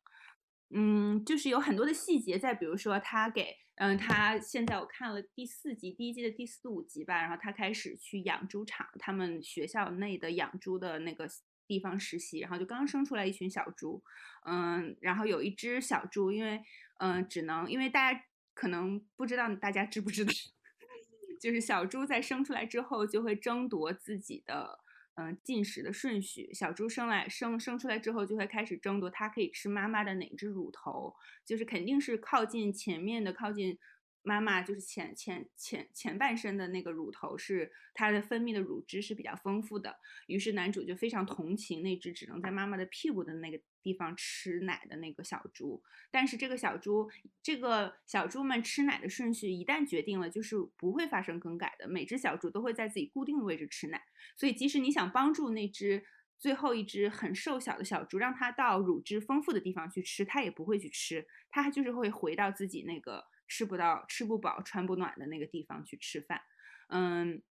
[0.69, 11.25] 嗯，就是有很多的细节，再比如说他给，嗯，他现在我看了第四集，第一季的第四五集吧，然后他开始去养猪场，他们学校内的养猪的那个
[11.65, 14.03] 地方实习，然后就刚生出来一群小猪，
[14.45, 16.61] 嗯，然后有一只小猪，因为，
[16.99, 18.21] 嗯，只能因为大家
[18.53, 20.31] 可能不知道，大家知不知道，
[21.39, 24.79] 就是小猪在生出来之后就会争夺自己的。
[25.17, 31.13] 嗯，进食的顺序，小猪生来生生出来之后，就会开始争夺它可以吃妈妈的哪只乳头，
[31.45, 33.77] 就是肯定是靠近前面的，靠近。
[34.23, 39.95] 妈妈就是前前前前半身的那个乳头是它的分泌的乳汁是比较丰富的，
[40.25, 43.57] 于是男主就非常同情那只只能在妈妈的屁股的那个
[43.87, 45.81] 地方吃奶的那个小猪。
[46.11, 47.09] 但是这个小猪，
[47.41, 51.87] 这个小猪们吃奶的顺序一旦决定了，就是不会发生更改的。
[51.87, 54.03] 每只小猪都会在自己固定的位置吃奶，
[54.35, 56.03] 所以即使你想帮助那只
[56.37, 63.25] 最后一只很瘦小的小猪，让它到乳汁丰富的地方去吃，它也不会去吃，它就是会回到自己那个。
[63.49, 66.41] 吃不到、吃不饱、穿不暖的那个地方去吃饭，
[66.89, 67.41] 嗯，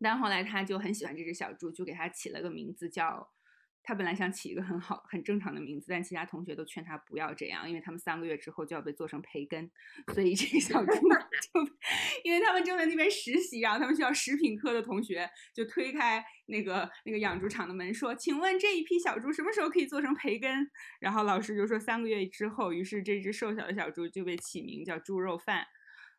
[0.00, 3.30] 但后来他就很喜欢这只小猪，就给它起了个名字叫。
[3.88, 9.70] 他本来想起一个很好、很正常的名字，但其他同学都劝他不要这样，因为他们三个月之后就要被做成培根，
[10.12, 11.72] 所以这个小猪 就，
[12.24, 20.68] 因为他们正在那边实习，然后他们需要食品科的同学就推开那个那个养猪场的门说：“请问这一批小猪什么时候可以做成培根？”
[20.98, 25.64] 然后老师就说三个月之后，于是这只瘦小的小猪就被起名叫猪肉饭。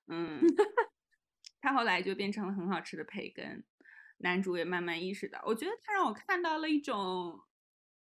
[0.07, 0.39] 嗯，
[1.59, 3.65] 他后来就变成了很好吃的培根。
[4.20, 7.41] 男主也慢慢意识到，我觉得他让我看到了一种。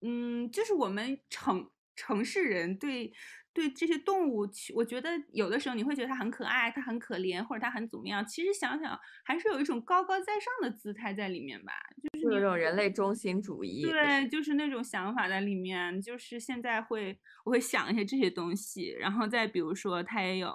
[0.02, 3.12] 嗯，就是我们城城市人对
[3.52, 8.24] 对这些动物，我觉得有的时候你会觉得它很可爱，它很可怜，或者它很怎么样。
[8.26, 11.72] 其实想想，还是有一种高高在上的姿态在里面吧，
[12.12, 13.82] 就是那种人类中心主义。
[13.82, 16.00] 对，就是那种想法在里面。
[16.02, 20.52] 就是现在会，我会想一些这些东西，然后再比如说，它也有。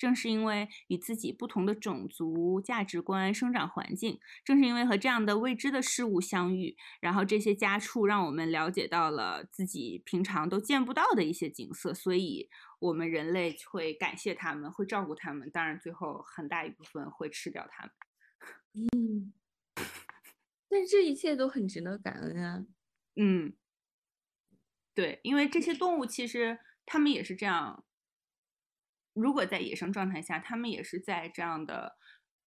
[0.00, 12.48] 正是因为与自己不同的种族价值观、生长环境，正是因为和这样的未知的事物相遇，然后这些家畜让我们了解到了自己平常都见不到的一些景色，所以
[12.78, 15.50] 我们人类会感谢他们，会照顾他们。
[15.50, 17.92] 当然，最后很大一部分会吃掉他们。
[18.94, 19.34] 嗯，
[20.70, 22.64] 但这一切都很值得感恩啊。
[23.16, 23.52] 嗯，
[24.94, 27.84] 对，因为这些动物其实他们也是这样。
[29.14, 31.96] 如果在野生状态下，它们也是在这样的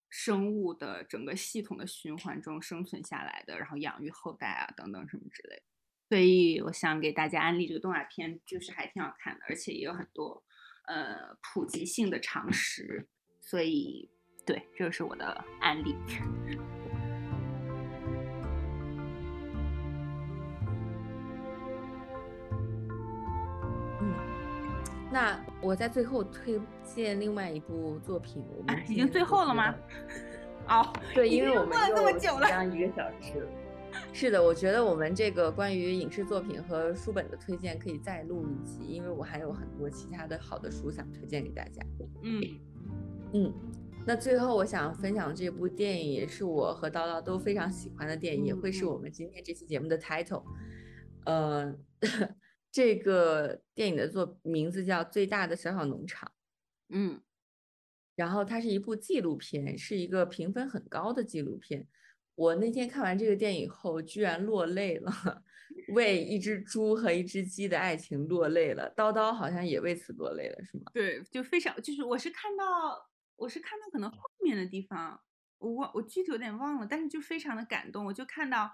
[0.08, 5.62] 生物的整个系统的循环中生存下来的，然后养育后代啊，等等什么之类。
[6.08, 10.44] 所以我想给大家安利这个动画片，就是还挺好看的，而且也有很多
[10.86, 13.08] 呃普及性的常识。
[13.40, 14.10] 所以，
[14.46, 15.94] 对，这个是我的安利。
[25.14, 29.72] 那我在最后推荐另外一部作品，我们已经最后了吗？
[30.66, 33.46] 哦， 对，因为我们这么久了，将一个小时。
[34.12, 41.80] 是的，我觉得我们这个关于影视作品和书本的推荐可以再录一集，因为我还有很多其他的好的书想推荐给大家。
[42.24, 42.42] 嗯
[43.34, 43.54] 嗯，
[44.04, 50.42] 那最后我想分享这部电影，也是我和叨叨都非常喜欢的电影，也会是我们今天这期节目的 title。
[51.24, 51.72] 呃。
[52.74, 56.28] 这个电影的作名字叫《最大的小小农场》，
[56.88, 57.22] 嗯，
[58.16, 61.86] 然后它是一部纪录片，是一个评分很高的纪录片。
[62.34, 65.12] 我那天看完这个电影后，居然落泪了，
[65.94, 68.92] 为一只猪和一只鸡的爱情落泪了。
[68.96, 70.90] 叨叨好像也为此落泪了，是吗？
[70.92, 75.22] 对，就非常，就是我是看到，我是看到可能后面的地方，
[75.58, 78.04] 我忘，我具体有点忘了，但是就非常的感动。
[78.04, 78.68] 我就看到，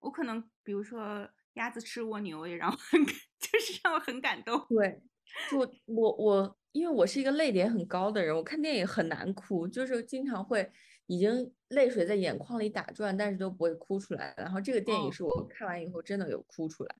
[0.00, 1.30] 我可能比如说。
[1.54, 3.00] 鸭子吃蜗牛也让我很，
[3.38, 4.58] 就是让我很感动。
[4.68, 5.02] 对，
[5.50, 10.70] 就我我，因为我是一个泪点很高的人，我看电影很难哭，就是经常会
[11.06, 14.34] 已经泪水在眼眶里打转，但是都不会哭出来。
[14.36, 16.96] 然后这个电影是我看完以后真的有哭出来。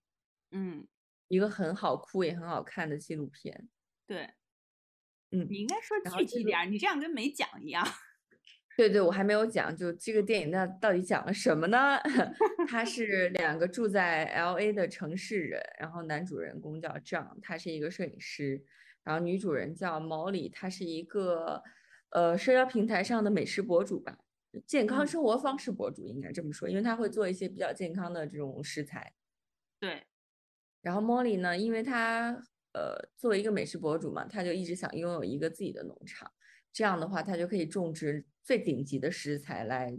[0.51, 0.87] 嗯，
[1.29, 3.69] 一个很好哭也很好看的纪录片。
[4.07, 4.31] 对，
[5.31, 7.85] 嗯，你应该说具体点，你这样跟没讲一样。
[8.77, 11.97] 对对，我还没有讲，就这个电影那到底讲了什么呢？
[12.69, 18.65] 他 是两个住在 L A 的城市人，然后男主人公叫 John，他是一个摄影师，
[19.05, 21.63] 然后女主人叫 Molly，她是一个
[22.11, 24.19] 呃社交平台上的美食博主吧，
[24.67, 29.13] 健康生活方式博主应该这么说，因为她会做一些比较健康的这种食材。
[29.79, 30.03] 对，
[30.83, 32.33] 然后 Molly 呢，因为她
[32.73, 36.29] 呃作为一个美食博主嘛，她就一直想拥有一个自己的农场。
[36.75, 39.97] 这样的话，它就可以种植最顶级的食材来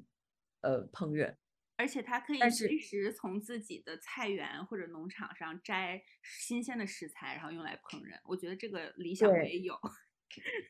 [0.59, 1.37] 呃烹饪。
[1.77, 8.19] 而且它可以随时从自己的菜园或者农场上摘新鲜的食材，然后用来烹饪。
[8.25, 9.73] 我觉得这个理想也有。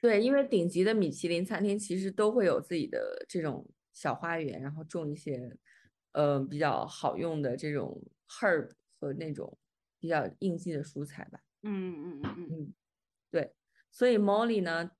[0.02, 5.58] 对，因为顶级的米其林餐厅其实都会有自己的这种小花园，然后种一些
[6.12, 9.58] 呃比较好用的这种 herb 和那种
[10.00, 11.40] 比较应季的蔬菜吧。
[11.64, 12.74] 嗯嗯嗯嗯，嗯，
[13.32, 13.54] 对，
[13.92, 14.92] 所以 Molly 呢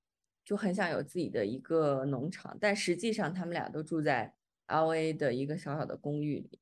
[0.46, 4.32] 就很想有自己的一个农场，但实际上他们俩都住在
[4.68, 6.60] LA 的一个小小的公寓里，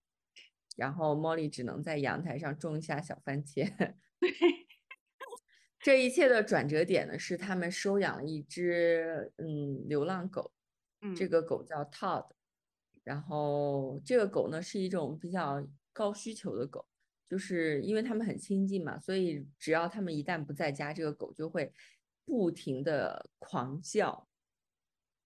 [0.74, 3.94] 然后 Molly 只能在阳台上种一下小番茄。
[5.80, 10.50] 这一切的转折点呢，是他们收养了一只嗯流浪狗，
[11.14, 12.30] 这嗯个狗叫 Todd，
[13.02, 15.62] 然后这个狗呢是一种比较
[15.92, 16.86] 高需求的狗，
[17.28, 21.70] 就是因为他们很亲近嘛，所以只要他们一旦不在家，这个狗就会
[22.24, 24.28] 不停的狂叫。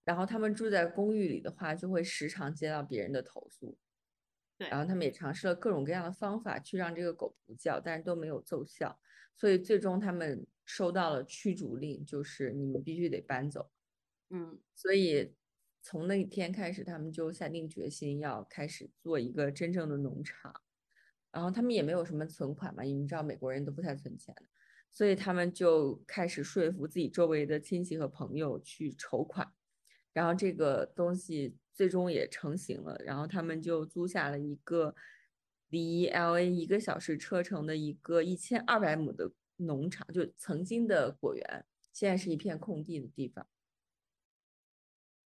[0.04, 3.76] 然后他们住在公寓里的话，就会时常接到别人的投诉。
[4.56, 8.98] 对然后他们也尝试了各种各样的方法去让这个狗不叫，但是都没有奏效，
[9.36, 13.70] 所以最终他们收到了驱逐令，就是你们必须得搬走。
[14.30, 15.34] 嗯所以
[15.80, 20.60] 从那一天开始，他们就下定决心要开始做一个真正的农场。
[21.30, 24.47] 然后他们也没有什么存款嘛，你们知道美国人都不太存钱的，
[24.90, 29.52] 所以他们就开始说服自己周围的亲戚和朋友去筹款。
[30.12, 34.94] 然后这个东西最终也成型了，然后他们就租下了一个
[35.68, 43.46] 离 LA 一个小时车程的一个一千二百亩的农场，就曾经的果园，现在是一片空地的地方。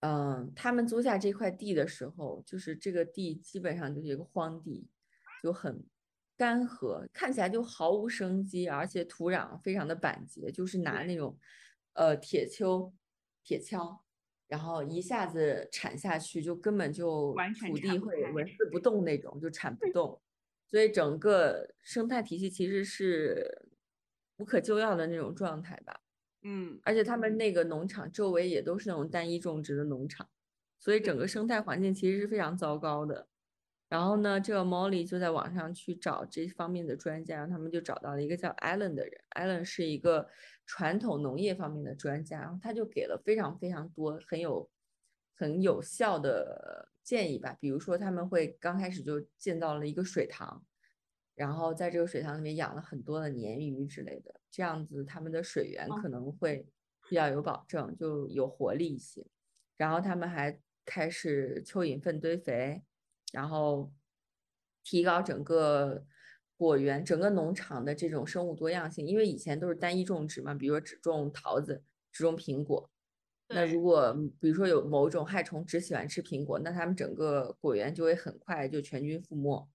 [0.01, 4.89] 嗯，他们租下这块地的时候，就是这个地基本上就是一个荒地，
[5.43, 5.87] 就很
[6.37, 11.39] 干涸，看起来就毫无生机，而且土壤非常的板结，就是拿那种
[11.93, 12.93] 呃铁锹、
[13.45, 13.99] 铁锹，
[14.49, 17.35] 然后一下子铲下去，就根本就
[17.69, 20.21] 土地会纹丝不动那种，就铲不动。
[20.67, 23.69] 所以整个生态体系其实是
[24.39, 26.01] 无可救药的那种状态吧。
[26.45, 30.29] 嗯而且他们那个农场周围也都是那种单一种植的农场，
[30.81, 33.29] 所以整个生态环境其实是非常糟糕的。
[33.93, 40.27] 然后呢，这个 Molly 就在网上去找这方面的专家，然后他们就找到了一个叫 Allen 的人，Allen 是一个
[40.65, 44.67] 传统农业方面的专家，然后他就给了非常非常多很有
[45.37, 50.65] 很有效的建议吧，比如说他们会刚开始就建造了一个水塘，
[51.35, 56.01] 然后在这个水塘里面养了很多的鲶鱼之类的，这样子他们的水源哦。
[56.01, 56.67] 可能会
[57.11, 59.23] 比较有保证，就有活力一些。
[59.77, 62.83] 然后他们还开始蚯蚓粪堆肥，
[63.33, 63.93] 然后
[64.85, 66.05] 提高整个
[66.57, 72.89] 果园、整个农场的这种生物多样性，因为以前都是单一种植嘛，比如说只种桃子、只种苹果。
[73.49, 79.69] 那如果比如说有某种害虫只喜欢吃苹果，那他们整个果园就会很快就全军覆没。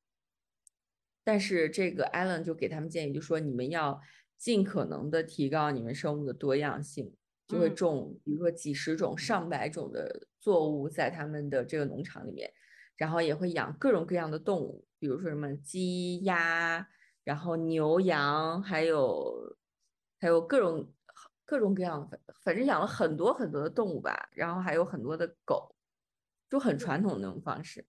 [1.24, 4.02] 但是这个 Allen 就给他们建议，就说你们要
[4.38, 7.14] 尽可能的提高你们生物的多样性，
[7.48, 12.52] 就会嗯种比如说几十种、上百种的作物在他们的这个农场里面，
[12.98, 16.86] 然后也会养各种各样的动物，比如说什么鸡、鸭，
[17.24, 19.56] 然后牛、羊，还有
[20.20, 20.92] 还有各种
[21.46, 25.76] 各种各样的，反反正养了很多很多的动物吧，然后还有很多的狗，
[26.50, 27.86] 就很传统的那种方式。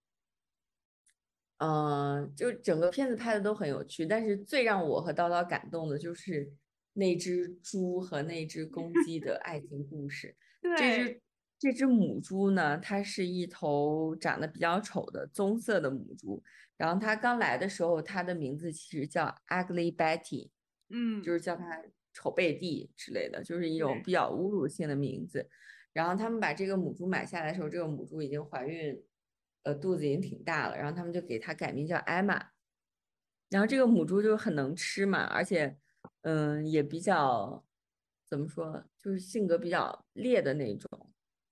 [1.56, 6.52] 嗯，就整个片子拍的都很有趣，但是最让我和叨叨感动的就是
[6.92, 10.36] 那只猪和那只公鸡的爱情故事。
[10.76, 11.20] 这对只
[11.58, 16.42] 这只母猪呢，它是一头长得比较丑的棕色的母猪。
[16.76, 20.50] 然后它刚来的时候，它的名字其实叫 Ugly Betty，
[20.90, 21.82] 嗯就是叫它
[22.12, 25.48] 丑贝蒂之类的，就是一种比较侮辱性的名字。
[25.92, 29.02] 然后他们把这个母猪买下来的时候，这个母猪已经怀孕，
[29.64, 30.76] 呃，肚子已经挺大了。
[30.76, 32.50] 然后他们就给它改名叫艾玛。
[33.48, 35.76] 然后这个母猪就很能吃嘛，而且，
[36.22, 37.64] 嗯，也比较
[38.28, 41.07] 怎么说，就是性格比较烈的那种。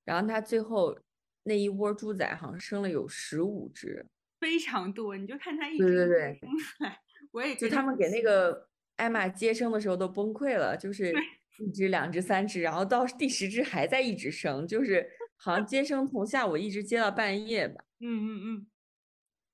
[0.07, 0.99] 然后它最后
[1.43, 4.07] 那一窝猪仔好像生了有十五只，
[4.41, 6.99] 非常多，你就看它一对只一只对对生出来，
[7.33, 11.13] 我也就他们给那个艾玛接生的时候都崩溃了，就是
[11.59, 17.85] 一只、两只、三只，然后到第十只还在一直生，就是好像接生从下午一直接到半夜吧。
[18.01, 18.67] 嗯嗯嗯，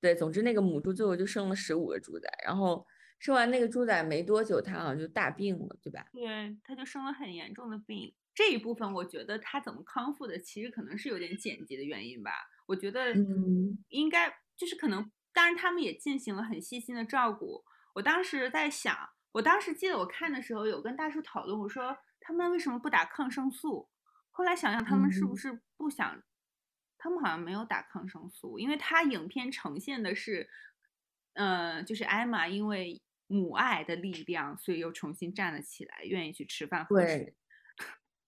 [0.01, 2.87] 对，总之那个母猪最后就生了十五个猪仔，然后
[3.19, 6.07] 生完那个猪仔没多久，它好像就大病了，对吧？
[6.13, 8.13] 对，它就生了很严重的病。
[8.35, 12.31] 这一部分我觉得他怎么康复的，其实可能是有点剪辑的原因吧。
[12.67, 17.65] 我觉得嗯应该就是可能，当然他们也进行了很细心的照顾。
[17.95, 18.97] 我当时在想，
[19.33, 23.91] 我当时记得我看的时候有跟大叔讨论，我说他们为什么不打抗生素？
[24.31, 26.23] 后来想想，他们是不嗯是不想？
[26.97, 30.49] 他们好像没有打抗生素，因为他影片呈现的是，
[31.35, 37.35] 呃，就是艾玛因为母爱的力量，所以又重新站了起来，愿意去吃饭喝水。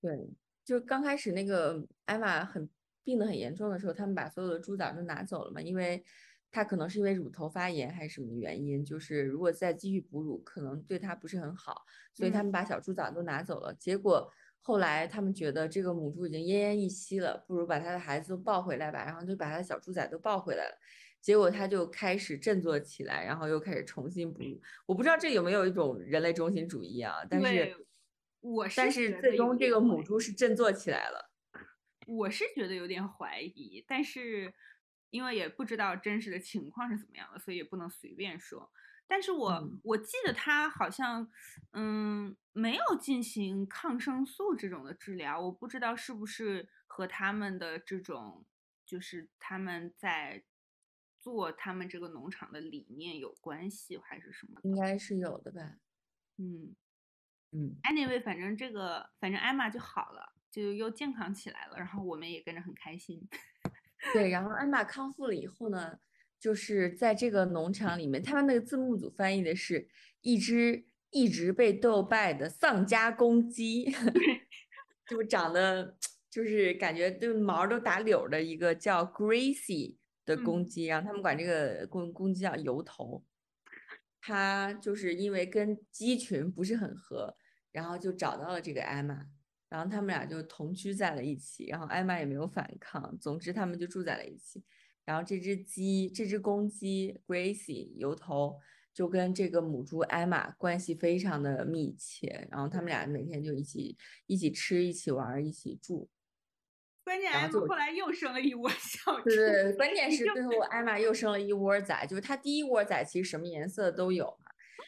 [0.05, 0.29] 对，对，
[0.65, 2.69] 就刚开始那个艾玛很
[3.03, 6.05] 病得很严重的时候，他们把所有的猪崽都拿走了嘛，因为
[6.51, 11.83] 她可能是因为乳头发炎还是什么原因，就是如果再继续哺乳，可能对她不是很好，
[12.13, 13.75] 所以他嗯们把小猪崽都拿走了。
[13.75, 14.31] 结果
[14.61, 20.79] 后来他们觉得这个母猪已经奄奄一息了，不如把它的孩子都抱回来吧，然后就把它的小猪崽都抱回来了。
[21.21, 24.61] 结果它就开始振作起来，然后又开始重新哺乳。
[24.87, 27.25] 我不知道这有没有一种人类中心主义啊？
[27.29, 27.77] 但是对，
[28.45, 31.31] 我是但是最终这个母猪是振作起来了。
[32.07, 34.53] 我是觉得有点怀疑，但是
[35.09, 38.71] 因为也不知道真实的情况是怎么样的，所以也不能随便说。
[39.07, 41.31] 但是我、嗯我记得他好像，
[41.73, 48.45] 嗯，没有进行抗生素这种的治疗，我不知道是不是和他们的这种，
[48.85, 50.45] 就是他们在
[51.19, 54.61] 做他们这个农场的理念有关系，还是什么？
[54.65, 55.77] 应该是有的吧？
[56.37, 56.75] 嗯
[57.57, 63.29] 嗯，，anyway，反正这个，反正艾玛就好了，就又健康起来了，然后我们也跟着很开心。
[64.13, 64.29] 对。
[64.29, 66.01] 然后艾玛康复了以后呢，
[66.41, 69.89] 就是在这个农场里面，他们那个字幕组翻译的是
[70.23, 73.95] 一只一直被斗败的丧家公鸡，
[75.09, 75.97] 就长得
[76.29, 79.95] 就是感觉就毛都打绺的一个叫 Gracie
[80.25, 83.25] 的公嗯鸡，然后他们管这个公公鸡叫油头。
[84.27, 87.37] 它就是因为跟鸡群不是很合，
[87.75, 89.27] 然后就找到了这个艾玛，
[89.69, 94.63] 然后他们俩就同居在了一起，然后艾玛也没有反抗，总之他们就住在了一起。
[95.05, 98.61] 然后这只鸡，这只公鸡 Gracie 油头
[98.93, 106.09] 就跟这个母猪艾玛关系非常的密切，然后他们俩每天就一起一起吃，一起玩儿，一起住。
[107.03, 109.25] 关键艾玛后来又生了一窝小猪。
[109.25, 114.44] 对关键是最后艾玛又生了一窝崽，就是它第一窝崽其实什么颜色都有嘛，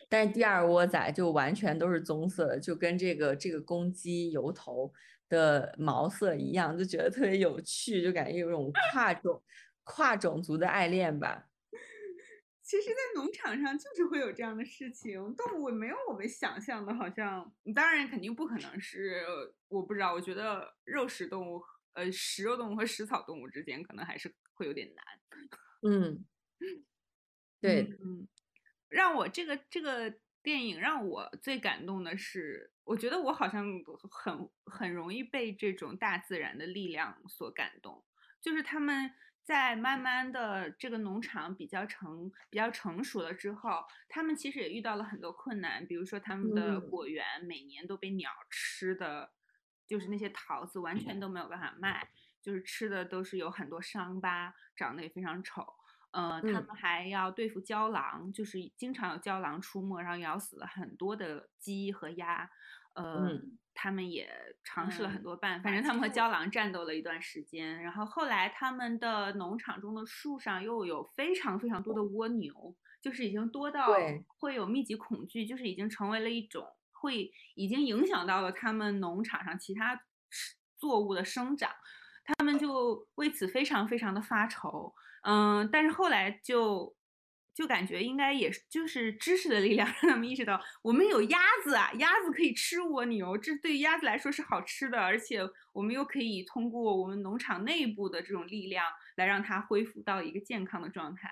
[0.08, 4.92] 但是第二窝崽就完全都是棕色的，就跟这个这个公鸡油头
[5.28, 9.42] 的毛色一样，就觉得特别有趣，就感觉有种跨种
[9.84, 11.48] 跨种族的爱恋吧。
[12.62, 19.24] 其实，在农场上就是会有这样的事情，动物没有我们想象的，好像当然肯定不可能是，
[19.68, 21.62] 我不知道，我觉得肉食动物，
[21.94, 25.04] 呃，食肉动物和食草动物之间可能还是会有点难。
[25.82, 26.24] 嗯，
[27.60, 28.28] 对，嗯，
[28.88, 30.12] 让我这个这个
[30.42, 33.64] 电影让我最感动的是，我觉得我好像
[34.10, 38.04] 很很容易被这种大自然的力量所感动，
[38.40, 39.10] 就是他们
[39.42, 46.80] 在慢慢的这个农场比较成比较成熟了之后，他们其实也遇到了很多困难，比如说他们的嗯。
[46.80, 49.32] 果园每年都被鸟吃的，
[49.86, 52.08] 就是那些桃子完全都没有办法卖，
[52.42, 55.64] 就是吃的都是有很多伤疤，长得也非常丑。
[56.16, 62.50] 呃，他嗯们还要对付郊狼，就是经常有郊狼出没，然后咬死了很多的鸡和鸭。
[62.94, 64.26] 呃，嗯他们也
[64.64, 67.82] 尝试了很嗯多办法，反正他们和郊狼战斗了一段时间。
[67.82, 73.88] 然后后来他们的农场中的树上又有非常非常多的蜗牛，就是已经多到
[74.38, 79.94] 会有密集恐惧，就是已经成为了一种会已经影响到了他们农场上其他
[80.30, 81.70] 食作物的生长。
[82.24, 84.94] 他们就为此非常非常的发愁，
[85.28, 86.94] 嗯，但是后来就
[87.52, 95.40] 就感觉应该也是就是知识的力量让他们意识到，我们有鸭子啊，鸭子可以吃蜗牛，这对于鸭子来说是好吃的，而且
[95.72, 98.84] 我们又可以通过我们农场内部的这种力量
[99.16, 101.30] 来让它恢复到一个健康的状态，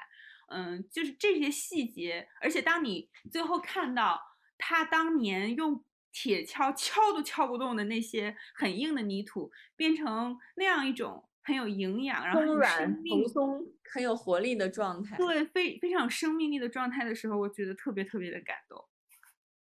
[0.49, 4.21] 嗯，就是这些细节，而且当你最后看到
[4.59, 15.17] 他当年用铁锹敲都敲不动的那些很硬的泥土，变成那样一种很有营养，然后很松软蓬松、很有活力的状态。
[15.17, 18.83] 对，非非常有生命力的状态的时候，我觉得特别特别的感动。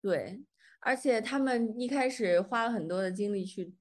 [0.02, 0.44] 对，
[0.80, 3.74] 而且他们一开始花了很多的精力去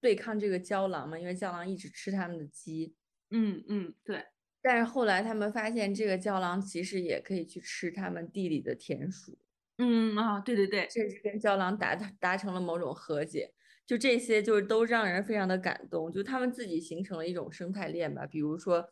[0.00, 2.94] 对抗这个胶狼嘛，因为胶狼一直吃他们的鸡。
[3.30, 4.24] 嗯嗯，对，
[4.62, 9.36] 但是后来他们发现，这个胶狼其实也可以去吃他们地里的田鼠，
[9.78, 13.52] 嗯啊，对对对，这是跟胶狼达达成了某种和解。
[13.86, 16.10] 就这些，就是都让人非常的感动。
[16.10, 18.88] 就他们自己形成了一种生态链吧，比如说，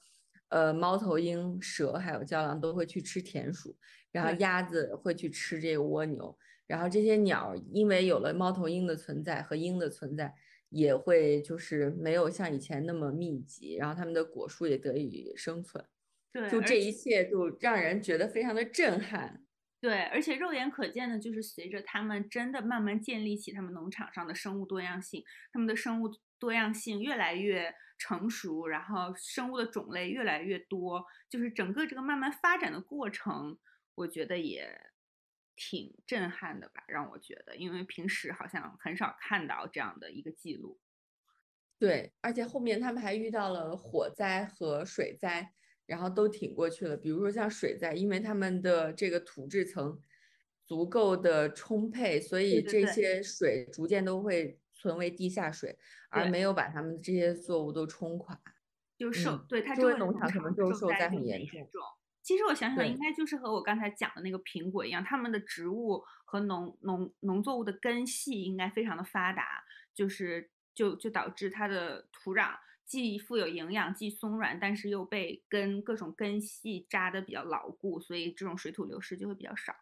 [0.49, 3.77] 呃，猫头鹰、蛇还有郊狼都会去吃田鼠，
[4.13, 10.33] 然后鸭子会去吃这个蜗牛，然后这些鸟因为有了猫头鹰的存在和鹰的存在，
[10.69, 15.85] 也会就是没有像以前那么密集，然后它们的果树也得以生存。
[16.33, 19.44] 对，就这一切，就让人觉得非常的震撼。
[19.85, 25.23] 对，而且肉眼可见的，就是随着他们真的慢慢建立起他们农场上的生物多样性，
[25.53, 26.09] 他们的生物
[26.39, 33.59] 多样性越来越成熟，然后生物的种类越来越多，就是整个这个慢慢发展的过程，
[33.95, 34.75] 我觉得也
[35.55, 40.81] 挺震撼的吧，让我觉得，因为平时好像很少看到这样的一个记录。
[41.79, 45.53] 对，而且后面他们还遇到了火灾和水灾，
[45.87, 46.97] 然后都挺过去了。
[46.97, 49.99] 比如说像水灾，因为他们的这个土质层
[50.65, 55.79] 足够的充沛，所以这些水逐渐都会存为地下水，
[56.11, 58.41] 而没有把他们这些作物都冲垮。
[58.97, 61.83] 就受对它作为农场可能就受灾很严重。
[62.23, 69.63] 其实我想想，应该就是和我刚才讲的那个苹果一样，他们的植物和农农农作物的根系应该非常的发达，
[69.95, 70.51] 就是。
[70.77, 72.51] 就就导致它的土壤
[72.95, 79.75] 既富有营养，既松软，但是又被根各种根系扎的比较牢固，所以这种水土流失就会比较少。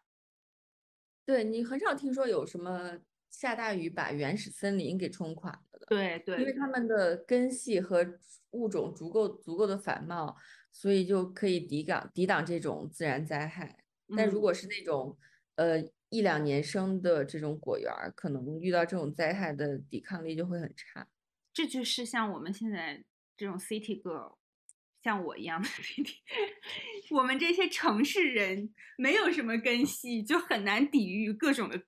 [1.23, 2.97] 对你很少听说有什么
[3.29, 5.85] 下大雨把原始森林给冲垮了的。
[5.87, 8.03] 对对，因为它们的根系和
[8.51, 10.35] 物种足够足够的繁茂，
[10.71, 13.85] 所以就可以抵挡抵挡这种自然灾害。
[14.17, 15.15] 但如果是那种
[15.53, 15.87] 呃。
[16.09, 21.07] 一两年生的这种果园，可能遇到这种灾害的抵抗力就会很差。
[21.53, 23.03] 这就是像我们现在
[23.37, 24.35] 这种 city girl，
[25.03, 26.15] 像我一样的 city，
[27.11, 31.81] 我们这些城市人没有什么根系，就很难抵御各种的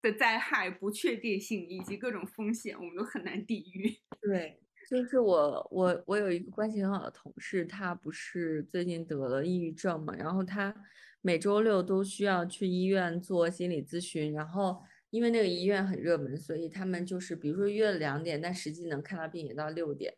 [0.00, 3.94] 的灾害、不确定性以及各种风险，我们都很难抵御。
[4.22, 4.58] 对，
[4.88, 10.74] 就是我我我有一个关系很好的同事，他不是最近得了抑郁症嘛，然后他。
[11.22, 20.16] 每周六都需要去医院做心理咨询，然后因为那个医院很热门，所以他们就是比如说约了两点，但实际能看到病也到六点，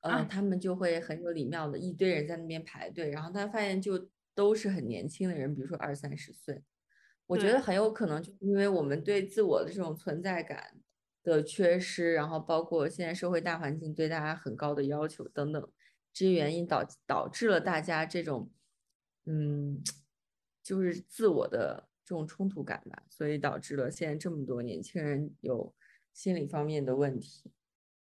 [0.00, 6.62] 呃，他们就会很有礼貌的一堆人在那边排队，然后他发现就都是很年轻的人，比如说二三十岁，
[7.26, 10.80] 我觉得很有可能就是因为我们对自我的这种存在感
[11.22, 15.68] 的缺失，然后包括现在社会大环境对大家很高的要求等等
[16.12, 18.50] 这些原因导导致了大家这种，
[19.26, 19.82] 嗯。
[20.66, 25.74] 就是自我的这种冲突感吧，所以导致了现在这么多年轻人有
[26.12, 27.50] 心理方面的问题。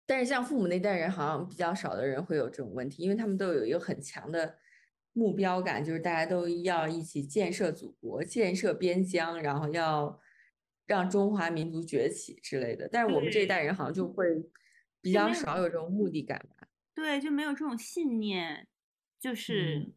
[0.06, 4.58] 但是像父母那代人，好像比较少的人会有这种问题，因为他们都有一个很强的
[5.12, 10.20] 目标感，就是大家都要一起建设祖国、建设边疆，然后要
[10.86, 12.88] 让中华民族崛起之类的。
[12.90, 14.26] 但是我们这一代人好像就会
[15.00, 16.68] 比较少有这种目的感吧？
[16.94, 18.66] 对，就没有这种信念，
[19.20, 19.92] 就是。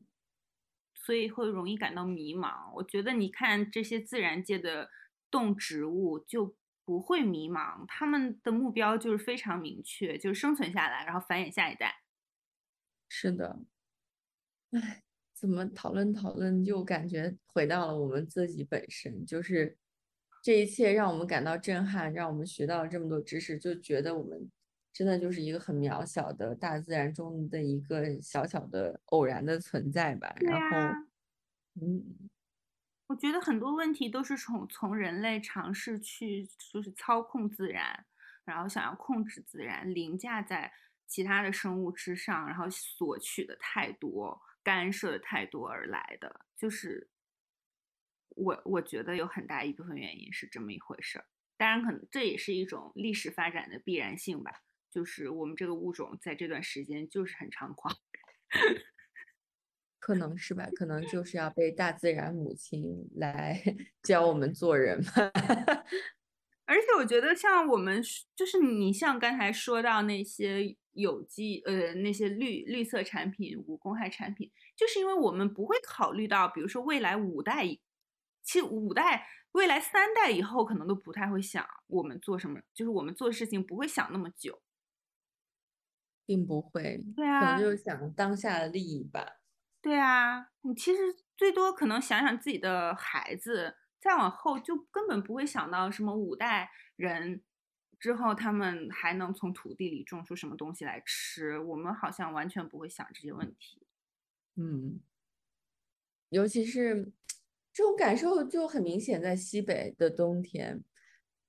[1.07, 2.69] 所以会容易感到迷茫。
[2.75, 4.89] 我觉得你看这些自然界的
[5.31, 6.53] 动植物就
[6.83, 12.03] 不会迷茫，他们的目标就是非常明确，就是生存下来，然后繁衍下一代。
[13.07, 13.57] 是的，
[14.71, 15.01] 哎，
[15.33, 19.77] 怎么讨论讨论就感觉回到了我们自己本身，就是
[20.43, 24.51] 这一切让我们感到震撼，让我们学到了这么多知识，就觉得我们。
[24.97, 30.35] 真的就是一个很渺小的大自然中的一个小小的偶然的存在吧。
[30.39, 30.77] 然后，
[31.79, 32.31] 嗯，
[33.05, 38.07] 我觉得很多问题都是从从人类尝试去就是操控自然，
[38.43, 40.73] 然后想要控制自然，凌驾在
[41.05, 46.41] 其他的生物之上，然后索取的太多，干涉的太多而来的。
[46.57, 47.07] 就是
[48.29, 51.25] 我我觉得有很大一部分原因是这么一回事儿。
[51.55, 54.63] 当然，可能这也是一种历史发展的必然性吧。
[54.97, 57.95] 就是我们这个物种在这段时间就是很猖狂，
[59.99, 60.67] 可能是吧？
[60.75, 63.61] 可能就是要被大自然母亲来
[64.01, 65.31] 教我们做人吧。
[66.65, 68.01] 而且我觉得，像我们
[68.35, 77.67] 就是你像刚才说到那些有机呃那些绿绿色产品、无公害产品，就是因为我们不会考虑到，比如说未来五代，
[78.41, 84.59] 其实五代、未来三代以后可能都不太会想我们做什么，就是我们做事情不会想那么久。
[86.27, 89.39] 并不会，对啊，可能就是想当下的利益吧。
[89.81, 90.99] 对啊，你其实
[91.37, 97.41] 最多可能想想自己的孩子，再往后就根本不会想到什么五代人
[97.97, 101.57] 之后他们还能从土地里种出什么东西来吃。
[101.59, 103.87] 我们好像完全不会想这些问题。
[104.57, 104.99] 嗯，
[106.29, 107.13] 尤其是
[107.71, 110.83] 这种感受就很明显，在西北的冬天。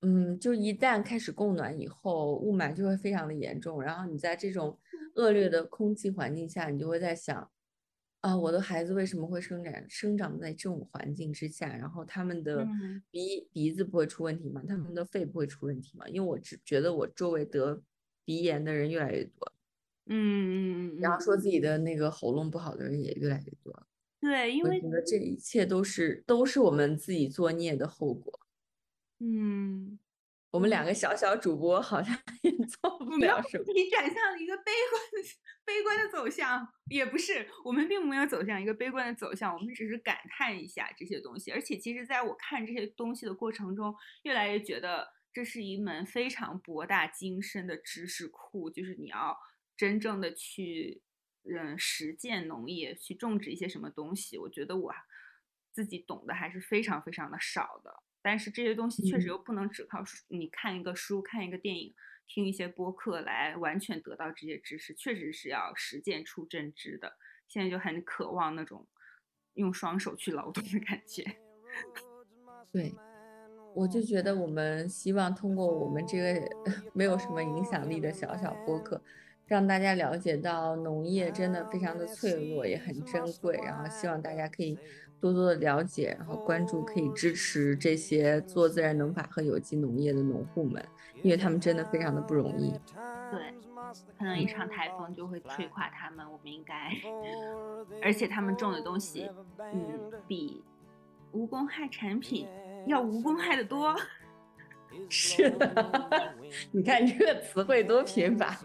[0.02, 3.82] 嗯，就一旦开始供暖以后，雾霾就会非常的严重。
[3.82, 4.78] 然后你在这种
[5.14, 7.50] 恶劣的空气环境下，你就会在想，
[8.20, 11.74] 啊，我的孩子为什么会生长生长在这种环境之下？
[11.74, 12.64] 然后他们的
[13.10, 14.62] 鼻鼻子不会出问题吗？
[14.68, 16.08] 他们的肺不会出问题吗？
[16.08, 17.82] 因为我只觉得我周围得
[18.24, 19.52] 鼻炎的人越来越多，
[20.06, 23.86] 嗯嗯嗯，然后说自己的那个喉咙不好的人也越来越多。
[24.20, 28.32] 对，因为我觉得这一切都是都是我们自己作孽的后果。
[29.20, 29.98] 嗯，
[30.50, 33.64] 我们两个小小主播好像 也做不了什么。
[33.74, 35.28] 你转向了一个悲观的、
[35.66, 41.50] 悲观的走向，也不是，我们并没有走向一个悲观的走向，我们只是感叹一下这些东西。
[41.50, 49.36] 而且，其实在我看这些东西的过程中，越来越觉得这是一门非常博大精深的知识库，就是你要
[49.76, 51.02] 真正的去，
[51.44, 54.38] 嗯，实践农业，去种植一些什么东西。
[54.38, 54.94] 我觉得我
[55.72, 58.02] 自己懂得还是非常非常的少的。
[58.20, 61.94] 但是这些东西确实又不能只靠书，你看一个书、看一个电影、
[62.26, 67.16] 听一些播客来完全得到这些知识，确实是要实践出真知的。
[67.46, 68.86] 现在就很渴望那种
[69.54, 71.24] 用双手去劳动的感觉。
[72.70, 72.94] 对，
[73.74, 76.50] 我就觉得我们希望通过我们这个
[76.92, 79.00] 没有什么影响力的小小播客，
[79.46, 83.56] 让大家了解到农业真的非常的脆弱，也很珍贵。
[83.64, 84.76] 然后希望大家可以。
[85.20, 90.84] 多多的了解，然后关注，可以支持这些做自然农法和有机农业的农户们，
[91.22, 92.72] 因为他们真的非常的不容易。
[93.30, 93.52] 对，
[94.18, 96.92] 可能一场台风就会吹垮他们，我们应该，
[98.02, 99.28] 而且他们种的东西，
[99.58, 100.62] 嗯，比
[101.32, 102.46] 无公害产品
[102.86, 103.94] 要无公害的多。
[105.10, 106.34] 是的，
[106.72, 108.56] 你看这个词汇多贫乏。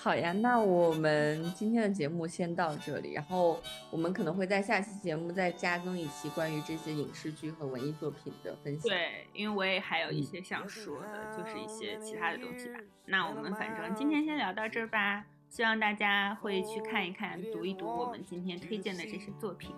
[0.00, 3.60] 好呀，那我们今天的节目先到这里，然后
[3.90, 8.88] 我们可能会在下期节目再加更一期关于这些影视剧和文艺作品的分享。
[8.88, 12.78] 对，因为我也还有一些想说的，就是一些其他的东西吧。
[13.06, 19.74] 那我们反正今天先聊到这儿吧，希望大家会去看一看、读一读我们今天推荐的这些作品。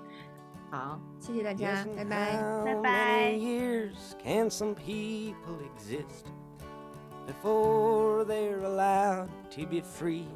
[0.71, 3.33] 好，谢谢大家，拜拜，拜拜。
[7.27, 10.29] Before they're allowed to be free.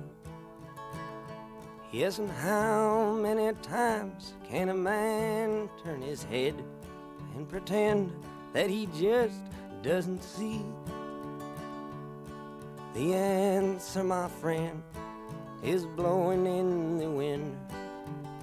[1.93, 6.55] Yes, and how many times can a man turn his head
[7.36, 8.12] and pretend
[8.52, 9.40] that he just
[9.82, 10.61] doesn't see?
[12.94, 14.82] The answer, my friend,
[15.62, 17.56] is blowing in the wind.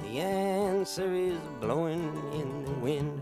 [0.04, 3.22] The answer is blowing in the wind.